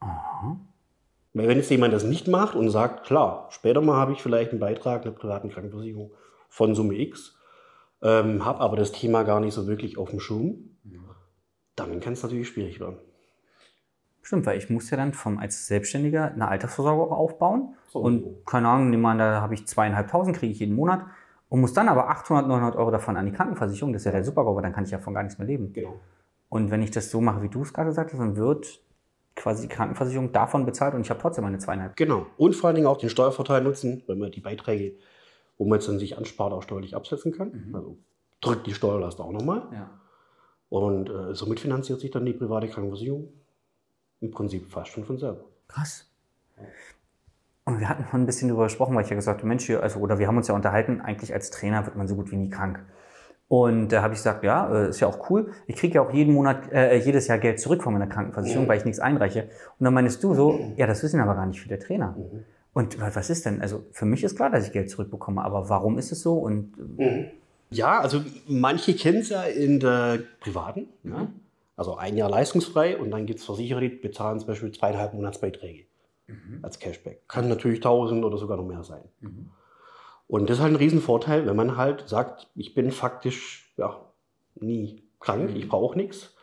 Aha. 0.00 0.58
Wenn 1.44 1.58
jetzt 1.58 1.70
jemand 1.70 1.92
das 1.92 2.04
nicht 2.04 2.28
macht 2.28 2.54
und 2.54 2.70
sagt, 2.70 3.04
klar, 3.04 3.48
später 3.50 3.82
mal 3.82 3.96
habe 3.96 4.12
ich 4.12 4.22
vielleicht 4.22 4.52
einen 4.52 4.60
Beitrag 4.60 5.02
einer 5.02 5.12
privaten 5.12 5.50
Krankenversicherung 5.50 6.12
von 6.48 6.74
Summe 6.74 6.94
X, 6.94 7.36
ähm, 8.02 8.44
habe 8.44 8.60
aber 8.60 8.76
das 8.76 8.92
Thema 8.92 9.22
gar 9.22 9.40
nicht 9.40 9.52
so 9.52 9.66
wirklich 9.66 9.98
auf 9.98 10.10
dem 10.10 10.20
Schirm, 10.20 10.76
dann 11.74 12.00
kann 12.00 12.14
es 12.14 12.22
natürlich 12.22 12.48
schwierig 12.48 12.80
werden. 12.80 12.96
Stimmt, 14.22 14.46
weil 14.46 14.56
ich 14.58 14.70
muss 14.70 14.90
ja 14.90 14.96
dann 14.96 15.12
vom, 15.12 15.38
als 15.38 15.66
Selbstständiger 15.66 16.32
eine 16.32 16.48
Altersvorsorge 16.48 17.02
auch 17.02 17.16
aufbauen. 17.16 17.74
So. 17.88 18.00
Und 18.00 18.44
keine 18.46 18.68
Ahnung, 18.68 18.90
nehmen 18.90 19.02
wir 19.02 19.10
an, 19.10 19.18
da 19.18 19.40
habe 19.40 19.54
ich 19.54 19.66
zweieinhalbtausend, 19.66 20.36
kriege 20.36 20.52
ich 20.52 20.58
jeden 20.58 20.74
Monat. 20.74 21.02
und 21.48 21.60
muss 21.60 21.74
dann 21.74 21.88
aber 21.88 22.08
800, 22.08 22.48
900 22.48 22.76
Euro 22.76 22.90
davon 22.90 23.16
an 23.16 23.26
die 23.26 23.32
Krankenversicherung, 23.32 23.92
das 23.92 24.02
ist 24.02 24.06
ja 24.06 24.12
der 24.12 24.24
Supergau, 24.24 24.56
weil 24.56 24.62
dann 24.62 24.72
kann 24.72 24.84
ich 24.84 24.90
ja 24.90 24.98
von 24.98 25.14
gar 25.14 25.22
nichts 25.22 25.38
mehr 25.38 25.46
leben. 25.46 25.72
Genau. 25.72 26.00
Und 26.48 26.70
wenn 26.70 26.82
ich 26.82 26.90
das 26.90 27.10
so 27.10 27.20
mache, 27.20 27.42
wie 27.42 27.48
du 27.48 27.62
es 27.62 27.72
gerade 27.72 27.88
gesagt 27.90 28.12
hast, 28.12 28.18
dann 28.18 28.36
wird 28.36 28.80
quasi 29.36 29.68
die 29.68 29.74
Krankenversicherung 29.74 30.32
davon 30.32 30.66
bezahlt 30.66 30.94
und 30.94 31.02
ich 31.02 31.10
habe 31.10 31.20
trotzdem 31.20 31.44
meine 31.44 31.58
zweieinhalb. 31.58 31.94
Genau. 31.96 32.26
Und 32.36 32.56
vor 32.56 32.68
allen 32.68 32.74
Dingen 32.74 32.88
auch 32.88 32.96
den 32.96 33.10
Steuervorteil 33.10 33.62
nutzen, 33.62 34.02
wenn 34.06 34.18
man 34.18 34.32
die 34.32 34.40
Beiträge, 34.40 34.96
wo 35.58 35.66
man 35.66 35.78
jetzt 35.78 35.88
dann 35.88 35.98
sich 35.98 36.18
anspart, 36.18 36.52
auch 36.52 36.62
steuerlich 36.62 36.96
absetzen 36.96 37.32
kann. 37.32 37.70
Also 37.72 37.98
drückt 38.40 38.66
die 38.66 38.74
Steuerlast 38.74 39.20
auch 39.20 39.32
nochmal. 39.32 39.62
Ja. 39.72 39.90
Und 40.68 41.10
äh, 41.10 41.34
somit 41.34 41.60
finanziert 41.60 42.00
sich 42.00 42.10
dann 42.10 42.24
die 42.24 42.32
private 42.32 42.68
Krankenversicherung 42.68 43.28
im 44.20 44.30
Prinzip 44.30 44.70
fast 44.70 44.90
schon 44.90 45.04
von 45.04 45.18
selber. 45.18 45.44
Krass. 45.68 46.10
Und 47.64 47.80
wir 47.80 47.88
hatten 47.88 48.04
mal 48.04 48.14
ein 48.14 48.26
bisschen 48.26 48.48
darüber 48.48 48.64
gesprochen, 48.64 48.94
weil 48.94 49.04
ich 49.04 49.10
ja 49.10 49.16
gesagt 49.16 49.40
habe, 49.40 49.48
Mensch, 49.48 49.66
hier, 49.66 49.82
also, 49.82 50.00
oder 50.00 50.18
wir 50.18 50.28
haben 50.28 50.36
uns 50.36 50.48
ja 50.48 50.54
unterhalten, 50.54 51.00
eigentlich 51.00 51.32
als 51.32 51.50
Trainer 51.50 51.84
wird 51.84 51.96
man 51.96 52.08
so 52.08 52.14
gut 52.14 52.30
wie 52.30 52.36
nie 52.36 52.48
krank. 52.48 52.84
Und 53.48 53.90
da 53.90 54.02
habe 54.02 54.12
ich 54.14 54.18
gesagt, 54.18 54.42
ja, 54.42 54.86
äh, 54.86 54.88
ist 54.88 54.98
ja 55.00 55.06
auch 55.06 55.30
cool. 55.30 55.52
Ich 55.68 55.76
kriege 55.76 55.94
ja 55.94 56.02
auch 56.02 56.12
jeden 56.12 56.34
Monat, 56.34 56.72
äh, 56.72 56.96
jedes 56.98 57.28
Jahr 57.28 57.38
Geld 57.38 57.60
zurück 57.60 57.82
von 57.82 57.92
meiner 57.92 58.08
Krankenversicherung, 58.08 58.66
weil 58.68 58.78
ich 58.78 58.84
nichts 58.84 58.98
einreiche. 58.98 59.44
Und 59.78 59.84
dann 59.84 59.94
meinst 59.94 60.22
du 60.24 60.34
so, 60.34 60.72
ja, 60.76 60.86
das 60.88 61.02
wissen 61.04 61.20
aber 61.20 61.34
gar 61.36 61.46
nicht 61.46 61.60
viele 61.60 61.78
Trainer. 61.78 62.16
Und 62.72 63.00
wa- 63.00 63.10
was 63.14 63.30
ist 63.30 63.46
denn? 63.46 63.62
Also 63.62 63.84
für 63.92 64.04
mich 64.04 64.24
ist 64.24 64.34
klar, 64.36 64.50
dass 64.50 64.66
ich 64.66 64.72
Geld 64.72 64.90
zurückbekomme, 64.90 65.42
aber 65.44 65.68
warum 65.68 65.96
ist 65.96 66.10
es 66.10 66.22
so? 66.22 66.34
Und 66.38 66.76
äh, 66.98 67.02
Ja, 67.70 68.00
also 68.00 68.20
manche 68.48 68.94
kennen 68.94 69.18
es 69.18 69.28
ja 69.28 69.42
in 69.44 69.78
der 69.80 70.18
privaten. 70.40 70.88
Ja? 71.04 71.28
Also 71.76 71.96
ein 71.96 72.16
Jahr 72.16 72.28
leistungsfrei 72.30 72.96
und 72.98 73.10
dann 73.12 73.26
gibt 73.26 73.38
es 73.40 73.44
Versicherer, 73.46 73.80
die 73.80 73.88
bezahlen 73.90 74.38
zum 74.40 74.48
Beispiel 74.48 74.72
zweieinhalb 74.72 75.14
Monatsbeiträge 75.14 75.84
als 76.62 76.78
Cashback. 76.80 77.28
Kann 77.28 77.48
natürlich 77.48 77.78
1000 77.78 78.24
oder 78.24 78.38
sogar 78.38 78.56
noch 78.56 78.66
mehr 78.66 78.82
sein. 78.82 79.02
Und 80.28 80.50
das 80.50 80.58
ist 80.58 80.62
halt 80.62 80.72
ein 80.72 80.76
Riesenvorteil, 80.76 81.46
wenn 81.46 81.56
man 81.56 81.76
halt 81.76 82.08
sagt, 82.08 82.48
ich 82.54 82.74
bin 82.74 82.90
faktisch 82.90 83.72
ja, 83.76 84.00
nie 84.56 85.04
krank, 85.20 85.54
ich 85.54 85.68
brauche 85.68 85.96
nichts. 85.96 86.34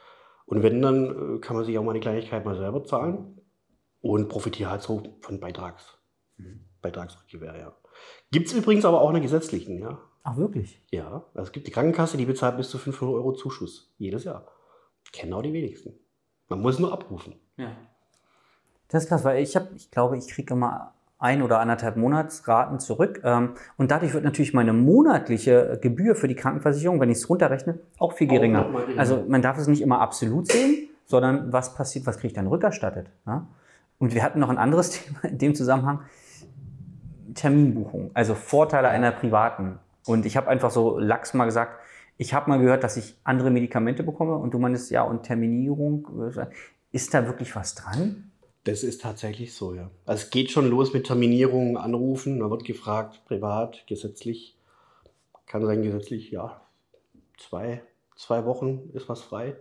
Und 0.46 0.64
wenn, 0.64 0.82
dann 0.82 1.38
äh, 1.38 1.40
kann 1.40 1.56
man 1.56 1.66
sich 1.66 1.78
auch 1.78 1.84
mal 1.84 1.92
eine 1.92 2.00
Kleinigkeit 2.00 2.46
mal 2.46 2.56
selber 2.56 2.84
zahlen 2.84 3.42
und 4.02 4.30
profitiere 4.30 4.70
halt 4.70 4.82
so 4.82 5.04
von 5.22 5.40
Beitrags, 5.40 5.98
Beitragsgewehr, 6.82 7.58
ja. 7.58 7.74
Gibt 8.32 8.48
es 8.48 8.54
übrigens 8.54 8.86
aber 8.86 9.02
auch 9.02 9.10
in 9.10 9.16
der 9.16 9.22
gesetzlichen, 9.22 9.80
ja. 9.80 10.00
ach 10.24 10.38
wirklich? 10.38 10.82
Ja, 10.92 11.26
also 11.34 11.48
es 11.48 11.52
gibt 11.52 11.68
die 11.68 11.72
Krankenkasse, 11.72 12.18
die 12.18 12.26
bezahlt 12.26 12.58
bis 12.58 12.70
zu 12.70 12.78
500 12.78 13.16
Euro 13.16 13.34
Zuschuss 13.34 13.94
jedes 13.98 14.24
Jahr. 14.24 14.48
Kennen 15.12 15.34
auch 15.34 15.44
die 15.44 15.54
wenigsten. 15.54 15.94
Man 16.50 16.62
muss 16.62 16.80
nur 16.80 16.92
abrufen. 16.92 17.36
Ja. 17.58 17.72
Das 18.88 19.04
ist 19.04 19.10
krass, 19.10 19.24
weil 19.24 19.42
ich 19.42 19.56
habe, 19.56 19.70
ich 19.76 19.90
glaube, 19.90 20.18
ich 20.18 20.28
kriege 20.28 20.54
immer 20.54 20.94
ein 21.24 21.42
oder 21.42 21.60
anderthalb 21.60 21.96
Monatsraten 21.96 22.80
zurück. 22.80 23.22
Ähm, 23.24 23.54
und 23.78 23.92
dadurch 23.92 24.14
wird 24.14 24.24
natürlich 24.24 24.54
meine 24.54 24.74
monatliche 24.74 25.80
Gebühr 25.82 26.16
für 26.16 26.28
die 26.28 26.36
Krankenversicherung, 26.36 27.00
wenn 27.00 27.10
ich 27.10 27.20
es 27.20 27.30
runterrechne, 27.30 27.80
auch 27.98 28.14
viel 28.14 28.28
geringer. 28.28 28.66
geringer. 28.66 29.00
Also 29.00 29.24
man 29.28 29.42
darf 29.42 29.58
es 29.58 29.68
nicht 29.68 29.82
immer 29.82 30.02
absolut 30.02 30.52
sehen, 30.52 30.90
sondern 31.06 31.54
was 31.54 31.76
passiert, 31.76 32.06
was 32.06 32.18
kriege 32.18 32.28
ich 32.28 32.34
dann 32.34 32.48
rückerstattet. 32.48 33.10
Ja? 33.26 33.48
Und 34.00 34.14
wir 34.14 34.22
hatten 34.22 34.40
noch 34.40 34.50
ein 34.50 34.58
anderes 34.58 34.90
Thema 35.02 35.24
in 35.24 35.38
dem 35.38 35.56
Zusammenhang, 35.56 36.02
Terminbuchung, 37.36 38.12
also 38.14 38.36
Vorteile 38.36 38.90
einer 38.90 39.12
privaten. 39.12 39.80
Und 40.06 40.26
ich 40.26 40.36
habe 40.36 40.50
einfach 40.50 40.72
so 40.72 41.00
lax 41.00 41.34
mal 41.34 41.46
gesagt, 41.46 41.80
ich 42.18 42.34
habe 42.34 42.50
mal 42.50 42.60
gehört, 42.60 42.84
dass 42.84 42.98
ich 42.98 43.18
andere 43.24 43.50
Medikamente 43.50 44.04
bekomme 44.04 44.36
und 44.36 44.54
du 44.54 44.60
meinst, 44.60 44.92
ja, 44.92 45.04
und 45.04 45.24
Terminierung, 45.24 46.32
äh, 46.36 46.46
ist 46.92 47.14
da 47.14 47.26
wirklich 47.26 47.56
was 47.56 47.74
dran? 47.76 48.32
Das 48.66 48.84
ist 48.84 49.02
tatsächlich 49.02 49.54
so, 49.54 49.74
ja. 49.74 49.92
Also 50.06 50.24
es 50.24 50.30
geht 50.30 50.52
schon 50.52 50.70
los 50.70 50.94
mit 50.94 51.06
Terminierung, 51.06 51.78
Anrufen. 51.78 52.40
Da 52.40 52.50
wird 52.50 52.64
gefragt, 52.64 53.22
privat, 53.26 53.86
gesetzlich. 53.88 54.58
Kann 55.46 55.66
sein, 55.66 55.82
gesetzlich, 55.82 56.32
ja. 56.32 56.62
Zwei, 57.38 57.84
zwei 58.16 58.46
Wochen 58.46 58.90
ist 58.94 59.10
was 59.10 59.22
frei. 59.22 59.58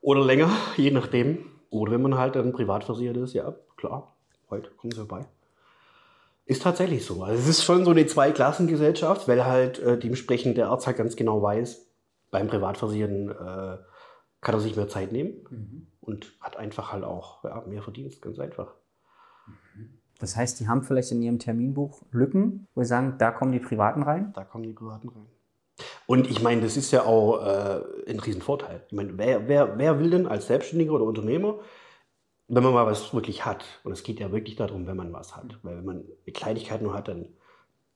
Oder 0.00 0.24
länger, 0.24 0.50
je 0.76 0.92
nachdem. 0.92 1.50
Oder 1.70 1.92
wenn 1.92 2.02
man 2.02 2.16
halt 2.16 2.36
dann 2.36 2.52
privat 2.52 2.84
versichert 2.84 3.16
ist, 3.16 3.32
ja, 3.32 3.52
klar, 3.76 4.14
heute 4.48 4.70
kommen 4.70 4.92
sie 4.92 4.98
vorbei. 4.98 5.26
Ist 6.46 6.62
tatsächlich 6.62 7.04
so. 7.04 7.24
Also 7.24 7.40
es 7.40 7.48
ist 7.48 7.64
schon 7.64 7.84
so 7.84 7.90
eine 7.90 8.06
Zweiklassengesellschaft, 8.06 9.26
weil 9.26 9.44
halt 9.44 9.80
äh, 9.80 9.98
dementsprechend 9.98 10.56
der 10.56 10.68
Arzt 10.68 10.86
halt 10.86 10.98
ganz 10.98 11.16
genau 11.16 11.42
weiß, 11.42 11.86
beim 12.30 12.46
Privatversicherten 12.46 13.30
äh, 13.30 13.78
kann 14.44 14.54
er 14.54 14.60
sich 14.60 14.76
mehr 14.76 14.88
Zeit 14.88 15.10
nehmen 15.10 15.88
und 16.00 16.32
hat 16.40 16.56
einfach 16.56 16.92
halt 16.92 17.02
auch 17.02 17.42
ja, 17.42 17.64
mehr 17.66 17.82
Verdienst, 17.82 18.22
ganz 18.22 18.38
einfach. 18.38 18.74
Das 20.20 20.36
heißt, 20.36 20.60
die 20.60 20.68
haben 20.68 20.82
vielleicht 20.82 21.10
in 21.10 21.22
ihrem 21.22 21.38
Terminbuch 21.38 22.02
Lücken, 22.12 22.68
wo 22.74 22.82
sie 22.82 22.88
sagen, 22.88 23.16
da 23.18 23.32
kommen 23.32 23.52
die 23.52 23.58
Privaten 23.58 24.02
rein. 24.02 24.32
Da 24.34 24.44
kommen 24.44 24.64
die 24.64 24.72
Privaten 24.72 25.08
rein. 25.08 25.26
Und 26.06 26.30
ich 26.30 26.40
meine, 26.40 26.60
das 26.60 26.76
ist 26.76 26.92
ja 26.92 27.02
auch 27.04 27.44
äh, 27.44 28.10
ein 28.10 28.20
Riesenvorteil. 28.20 28.82
Ich 28.86 28.92
meine, 28.92 29.18
wer, 29.18 29.48
wer, 29.48 29.76
wer 29.76 29.98
will 29.98 30.10
denn 30.10 30.28
als 30.28 30.46
Selbstständiger 30.46 30.92
oder 30.92 31.04
Unternehmer, 31.04 31.58
wenn 32.46 32.62
man 32.62 32.74
mal 32.74 32.86
was 32.86 33.12
wirklich 33.12 33.44
hat, 33.44 33.64
und 33.82 33.92
es 33.92 34.02
geht 34.02 34.20
ja 34.20 34.30
wirklich 34.30 34.56
darum, 34.56 34.86
wenn 34.86 34.96
man 34.96 35.12
was 35.12 35.34
hat, 35.34 35.58
weil 35.62 35.78
wenn 35.78 35.84
man 35.84 35.96
eine 35.96 36.32
Kleinigkeit 36.32 36.82
nur 36.82 36.94
hat, 36.94 37.08
dann 37.08 37.26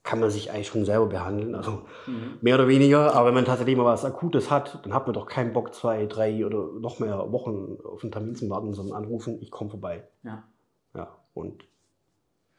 kann 0.08 0.20
man 0.20 0.30
sich 0.30 0.50
eigentlich 0.50 0.68
schon 0.68 0.86
selber 0.86 1.04
behandeln, 1.04 1.54
also 1.54 1.82
mehr 2.40 2.54
oder 2.54 2.66
weniger. 2.66 3.14
Aber 3.14 3.26
wenn 3.26 3.34
man 3.34 3.44
tatsächlich 3.44 3.76
mal 3.76 3.84
was 3.84 4.06
Akutes 4.06 4.50
hat, 4.50 4.80
dann 4.82 4.94
hat 4.94 5.06
man 5.06 5.12
doch 5.12 5.26
keinen 5.26 5.52
Bock, 5.52 5.74
zwei, 5.74 6.06
drei 6.06 6.46
oder 6.46 6.72
noch 6.80 6.98
mehr 6.98 7.30
Wochen 7.30 7.76
auf 7.84 8.02
einen 8.02 8.10
Termin 8.10 8.34
zu 8.34 8.48
warten, 8.48 8.72
sondern 8.72 8.96
anrufen, 8.96 9.36
ich 9.42 9.50
komme 9.50 9.68
vorbei. 9.68 10.08
Ja. 10.22 10.44
Ja, 10.94 11.14
und 11.34 11.62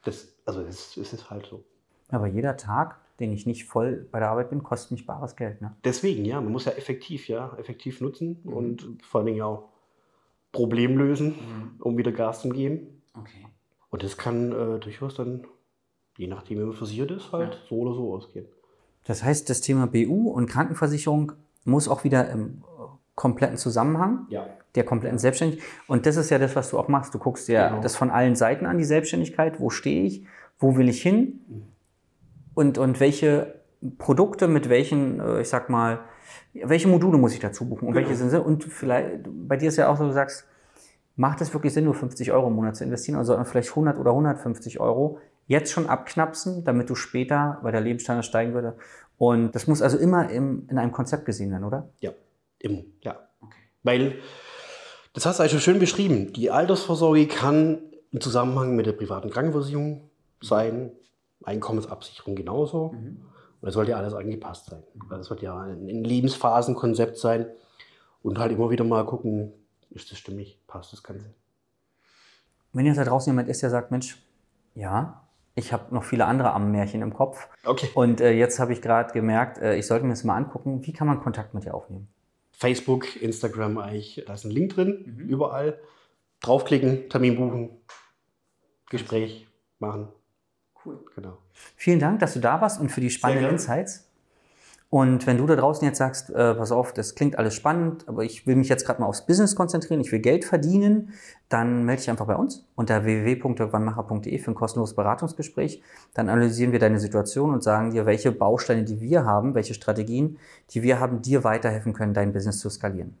das, 0.04 0.32
also 0.46 0.60
es, 0.60 0.96
ist 0.96 1.28
halt 1.28 1.44
so. 1.46 1.64
Aber 2.10 2.28
jeder 2.28 2.56
Tag, 2.56 3.00
den 3.18 3.32
ich 3.32 3.46
nicht 3.46 3.64
voll 3.64 4.06
bei 4.12 4.20
der 4.20 4.30
Arbeit 4.30 4.50
bin, 4.50 4.62
kostet 4.62 4.92
mich 4.92 5.04
bares 5.04 5.34
Geld. 5.34 5.60
Ne? 5.60 5.74
Deswegen, 5.82 6.24
ja, 6.24 6.40
man 6.40 6.52
muss 6.52 6.66
ja 6.66 6.72
effektiv, 6.72 7.26
ja, 7.26 7.56
effektiv 7.58 8.00
nutzen 8.00 8.42
und 8.44 8.96
vor 9.02 9.22
allen 9.22 9.26
Dingen 9.26 9.42
auch 9.42 9.70
Problem 10.52 10.96
lösen, 10.96 11.34
um 11.80 11.98
wieder 11.98 12.12
Gas 12.12 12.42
zu 12.42 12.50
geben. 12.50 13.02
Okay. 13.18 13.48
Und 13.90 14.04
das 14.04 14.16
kann 14.16 14.52
äh, 14.52 14.78
durchaus 14.78 15.16
dann, 15.16 15.48
je 16.20 16.26
nachdem, 16.26 16.58
wie 16.58 16.64
man 16.64 16.74
versichert 16.74 17.10
ist, 17.12 17.32
halt 17.32 17.58
so 17.68 17.76
oder 17.76 17.94
so 17.94 18.12
ausgehen. 18.14 18.44
Das 19.06 19.24
heißt, 19.24 19.48
das 19.48 19.62
Thema 19.62 19.86
BU 19.86 20.30
und 20.30 20.46
Krankenversicherung 20.46 21.32
muss 21.64 21.88
auch 21.88 22.04
wieder 22.04 22.28
im 22.30 22.62
kompletten 23.14 23.56
Zusammenhang 23.56 24.26
Ja. 24.28 24.46
der 24.74 24.84
kompletten 24.84 25.18
Selbstständigkeit. 25.18 25.66
Und 25.88 26.04
das 26.04 26.16
ist 26.16 26.28
ja 26.30 26.38
das, 26.38 26.54
was 26.56 26.70
du 26.70 26.78
auch 26.78 26.88
machst. 26.88 27.14
Du 27.14 27.18
guckst 27.18 27.48
dir 27.48 27.68
Genau. 27.70 27.80
das 27.80 27.96
von 27.96 28.10
allen 28.10 28.36
Seiten 28.36 28.66
an, 28.66 28.76
die 28.76 28.84
Selbstständigkeit. 28.84 29.60
Wo 29.60 29.70
stehe 29.70 30.02
ich? 30.04 30.26
Wo 30.58 30.76
will 30.76 30.88
ich 30.90 31.00
hin? 31.02 31.40
Und, 32.54 32.76
und 32.76 33.00
welche 33.00 33.54
Produkte 33.98 34.46
mit 34.46 34.68
welchen, 34.68 35.20
äh, 35.20 35.40
ich 35.40 35.48
sag 35.48 35.70
mal, 35.70 36.00
welche 36.52 36.88
Module 36.88 37.16
muss 37.16 37.32
ich 37.32 37.40
dazu 37.40 37.66
buchen? 37.66 37.88
Und 37.88 37.94
welche 37.94 38.14
sind 38.14 38.28
sie? 38.30 38.40
Und 38.40 38.64
vielleicht, 38.64 39.22
bei 39.48 39.56
dir 39.56 39.68
ist 39.68 39.76
ja 39.76 39.88
auch 39.88 39.96
so, 39.96 40.04
du 40.04 40.12
sagst, 40.12 40.46
macht 41.16 41.40
es 41.40 41.52
wirklich 41.54 41.72
Sinn, 41.72 41.84
nur 41.84 41.94
50 41.94 42.30
Euro 42.32 42.48
im 42.48 42.54
Monat 42.54 42.76
zu 42.76 42.84
investieren? 42.84 43.18
Wir 43.26 43.44
vielleicht 43.46 43.70
100 43.70 43.98
oder 43.98 44.10
150 44.10 44.80
Euro 44.80 45.18
jetzt 45.50 45.72
schon 45.72 45.88
abknapsen, 45.88 46.64
damit 46.64 46.88
du 46.88 46.94
später, 46.94 47.58
weil 47.62 47.72
der 47.72 47.80
Lebensstandard 47.80 48.24
steigen 48.24 48.54
würde? 48.54 48.76
Und 49.18 49.52
das 49.56 49.66
muss 49.66 49.82
also 49.82 49.98
immer 49.98 50.30
im, 50.30 50.68
in 50.70 50.78
einem 50.78 50.92
Konzept 50.92 51.26
gesehen 51.26 51.50
werden, 51.50 51.64
oder? 51.64 51.88
Ja, 51.98 52.12
immer, 52.60 52.82
ja. 53.02 53.18
Weil, 53.82 54.14
das 55.12 55.26
hast 55.26 55.38
du 55.38 55.42
eigentlich 55.42 55.52
schon 55.52 55.60
schön 55.60 55.78
beschrieben, 55.80 56.32
die 56.32 56.52
Altersvorsorge 56.52 57.26
kann 57.26 57.80
im 58.12 58.20
Zusammenhang 58.20 58.76
mit 58.76 58.86
der 58.86 58.92
privaten 58.92 59.30
Krankenversicherung 59.30 60.08
sein, 60.40 60.92
Einkommensabsicherung 61.42 62.36
genauso. 62.36 62.94
Und 62.94 63.66
das 63.66 63.74
sollte 63.74 63.90
ja 63.90 63.96
alles 63.96 64.14
angepasst 64.14 64.66
sein. 64.66 64.84
Also 65.02 65.16
Das 65.16 65.30
wird 65.30 65.42
ja 65.42 65.58
ein 65.58 65.88
ein 65.88 66.04
Lebensphasenkonzept 66.04 67.18
sein 67.18 67.46
und 68.22 68.38
halt 68.38 68.52
immer 68.52 68.70
wieder 68.70 68.84
mal 68.84 69.04
gucken, 69.04 69.52
ist 69.90 70.12
das 70.12 70.18
stimmig, 70.18 70.60
passt 70.68 70.92
das 70.92 71.02
Ganze. 71.02 71.26
Wenn 72.72 72.86
jetzt 72.86 72.98
da 72.98 73.04
draußen 73.04 73.32
jemand 73.32 73.48
ist, 73.48 73.62
der 73.62 73.70
sagt, 73.70 73.90
Mensch, 73.90 74.16
ja, 74.76 75.20
ich 75.60 75.72
habe 75.72 75.94
noch 75.94 76.04
viele 76.04 76.24
andere 76.26 76.52
Ammärchen 76.52 77.02
im 77.02 77.14
Kopf. 77.14 77.48
Okay. 77.64 77.88
Und 77.94 78.20
äh, 78.20 78.32
jetzt 78.32 78.58
habe 78.58 78.72
ich 78.72 78.82
gerade 78.82 79.12
gemerkt, 79.12 79.58
äh, 79.58 79.76
ich 79.76 79.86
sollte 79.86 80.04
mir 80.04 80.12
das 80.12 80.24
mal 80.24 80.36
angucken. 80.36 80.86
Wie 80.86 80.92
kann 80.92 81.06
man 81.06 81.20
Kontakt 81.20 81.54
mit 81.54 81.64
dir 81.64 81.74
aufnehmen? 81.74 82.08
Facebook, 82.52 83.20
Instagram 83.22 83.78
eigentlich, 83.78 84.22
da 84.26 84.34
ist 84.34 84.44
ein 84.44 84.50
Link 84.50 84.74
drin, 84.74 85.24
überall. 85.28 85.78
Draufklicken, 86.40 87.08
Termin 87.08 87.36
buchen, 87.36 87.70
Gespräch 88.90 89.46
machen. 89.78 90.08
Cool. 90.84 91.04
Genau. 91.14 91.38
Vielen 91.76 92.00
Dank, 92.00 92.20
dass 92.20 92.34
du 92.34 92.40
da 92.40 92.60
warst 92.60 92.80
und 92.80 92.90
für 92.90 93.00
die 93.00 93.10
spannenden. 93.10 93.50
Insights. 93.50 94.09
Und 94.90 95.24
wenn 95.28 95.38
du 95.38 95.46
da 95.46 95.54
draußen 95.54 95.86
jetzt 95.86 95.98
sagst, 95.98 96.30
äh, 96.30 96.52
pass 96.54 96.72
auf, 96.72 96.92
das 96.92 97.14
klingt 97.14 97.38
alles 97.38 97.54
spannend, 97.54 98.08
aber 98.08 98.24
ich 98.24 98.48
will 98.48 98.56
mich 98.56 98.68
jetzt 98.68 98.84
gerade 98.84 99.00
mal 99.00 99.06
aufs 99.06 99.24
Business 99.24 99.54
konzentrieren, 99.54 100.00
ich 100.00 100.10
will 100.10 100.18
Geld 100.18 100.44
verdienen, 100.44 101.12
dann 101.48 101.84
melde 101.84 102.02
dich 102.02 102.10
einfach 102.10 102.26
bei 102.26 102.34
uns 102.34 102.66
unter 102.74 103.04
www.wannmacher.de 103.04 104.36
für 104.38 104.50
ein 104.50 104.56
kostenloses 104.56 104.96
Beratungsgespräch. 104.96 105.80
Dann 106.12 106.28
analysieren 106.28 106.72
wir 106.72 106.80
deine 106.80 106.98
Situation 106.98 107.52
und 107.52 107.62
sagen 107.62 107.92
dir, 107.92 108.04
welche 108.04 108.32
Bausteine, 108.32 108.82
die 108.82 109.00
wir 109.00 109.24
haben, 109.24 109.54
welche 109.54 109.74
Strategien, 109.74 110.38
die 110.70 110.82
wir 110.82 110.98
haben, 110.98 111.22
dir 111.22 111.44
weiterhelfen 111.44 111.92
können, 111.92 112.12
dein 112.12 112.32
Business 112.32 112.58
zu 112.58 112.68
skalieren. 112.68 113.16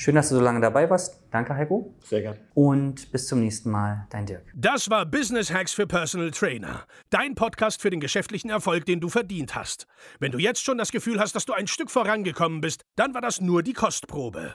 Schön, 0.00 0.14
dass 0.14 0.30
du 0.30 0.36
so 0.36 0.40
lange 0.40 0.60
dabei 0.60 0.88
warst. 0.88 1.20
Danke, 1.30 1.54
Heiko. 1.54 1.94
Sehr 2.02 2.22
gerne. 2.22 2.38
Und 2.54 3.12
bis 3.12 3.26
zum 3.26 3.40
nächsten 3.40 3.70
Mal, 3.70 4.06
dein 4.08 4.24
Dirk. 4.24 4.50
Das 4.54 4.88
war 4.88 5.04
Business 5.04 5.52
Hacks 5.52 5.74
für 5.74 5.86
Personal 5.86 6.30
Trainer. 6.30 6.86
Dein 7.10 7.34
Podcast 7.34 7.82
für 7.82 7.90
den 7.90 8.00
geschäftlichen 8.00 8.48
Erfolg, 8.48 8.86
den 8.86 9.00
du 9.00 9.10
verdient 9.10 9.54
hast. 9.54 9.86
Wenn 10.18 10.32
du 10.32 10.38
jetzt 10.38 10.64
schon 10.64 10.78
das 10.78 10.90
Gefühl 10.90 11.20
hast, 11.20 11.34
dass 11.34 11.44
du 11.44 11.52
ein 11.52 11.66
Stück 11.66 11.90
vorangekommen 11.90 12.62
bist, 12.62 12.80
dann 12.96 13.12
war 13.12 13.20
das 13.20 13.42
nur 13.42 13.62
die 13.62 13.74
Kostprobe. 13.74 14.54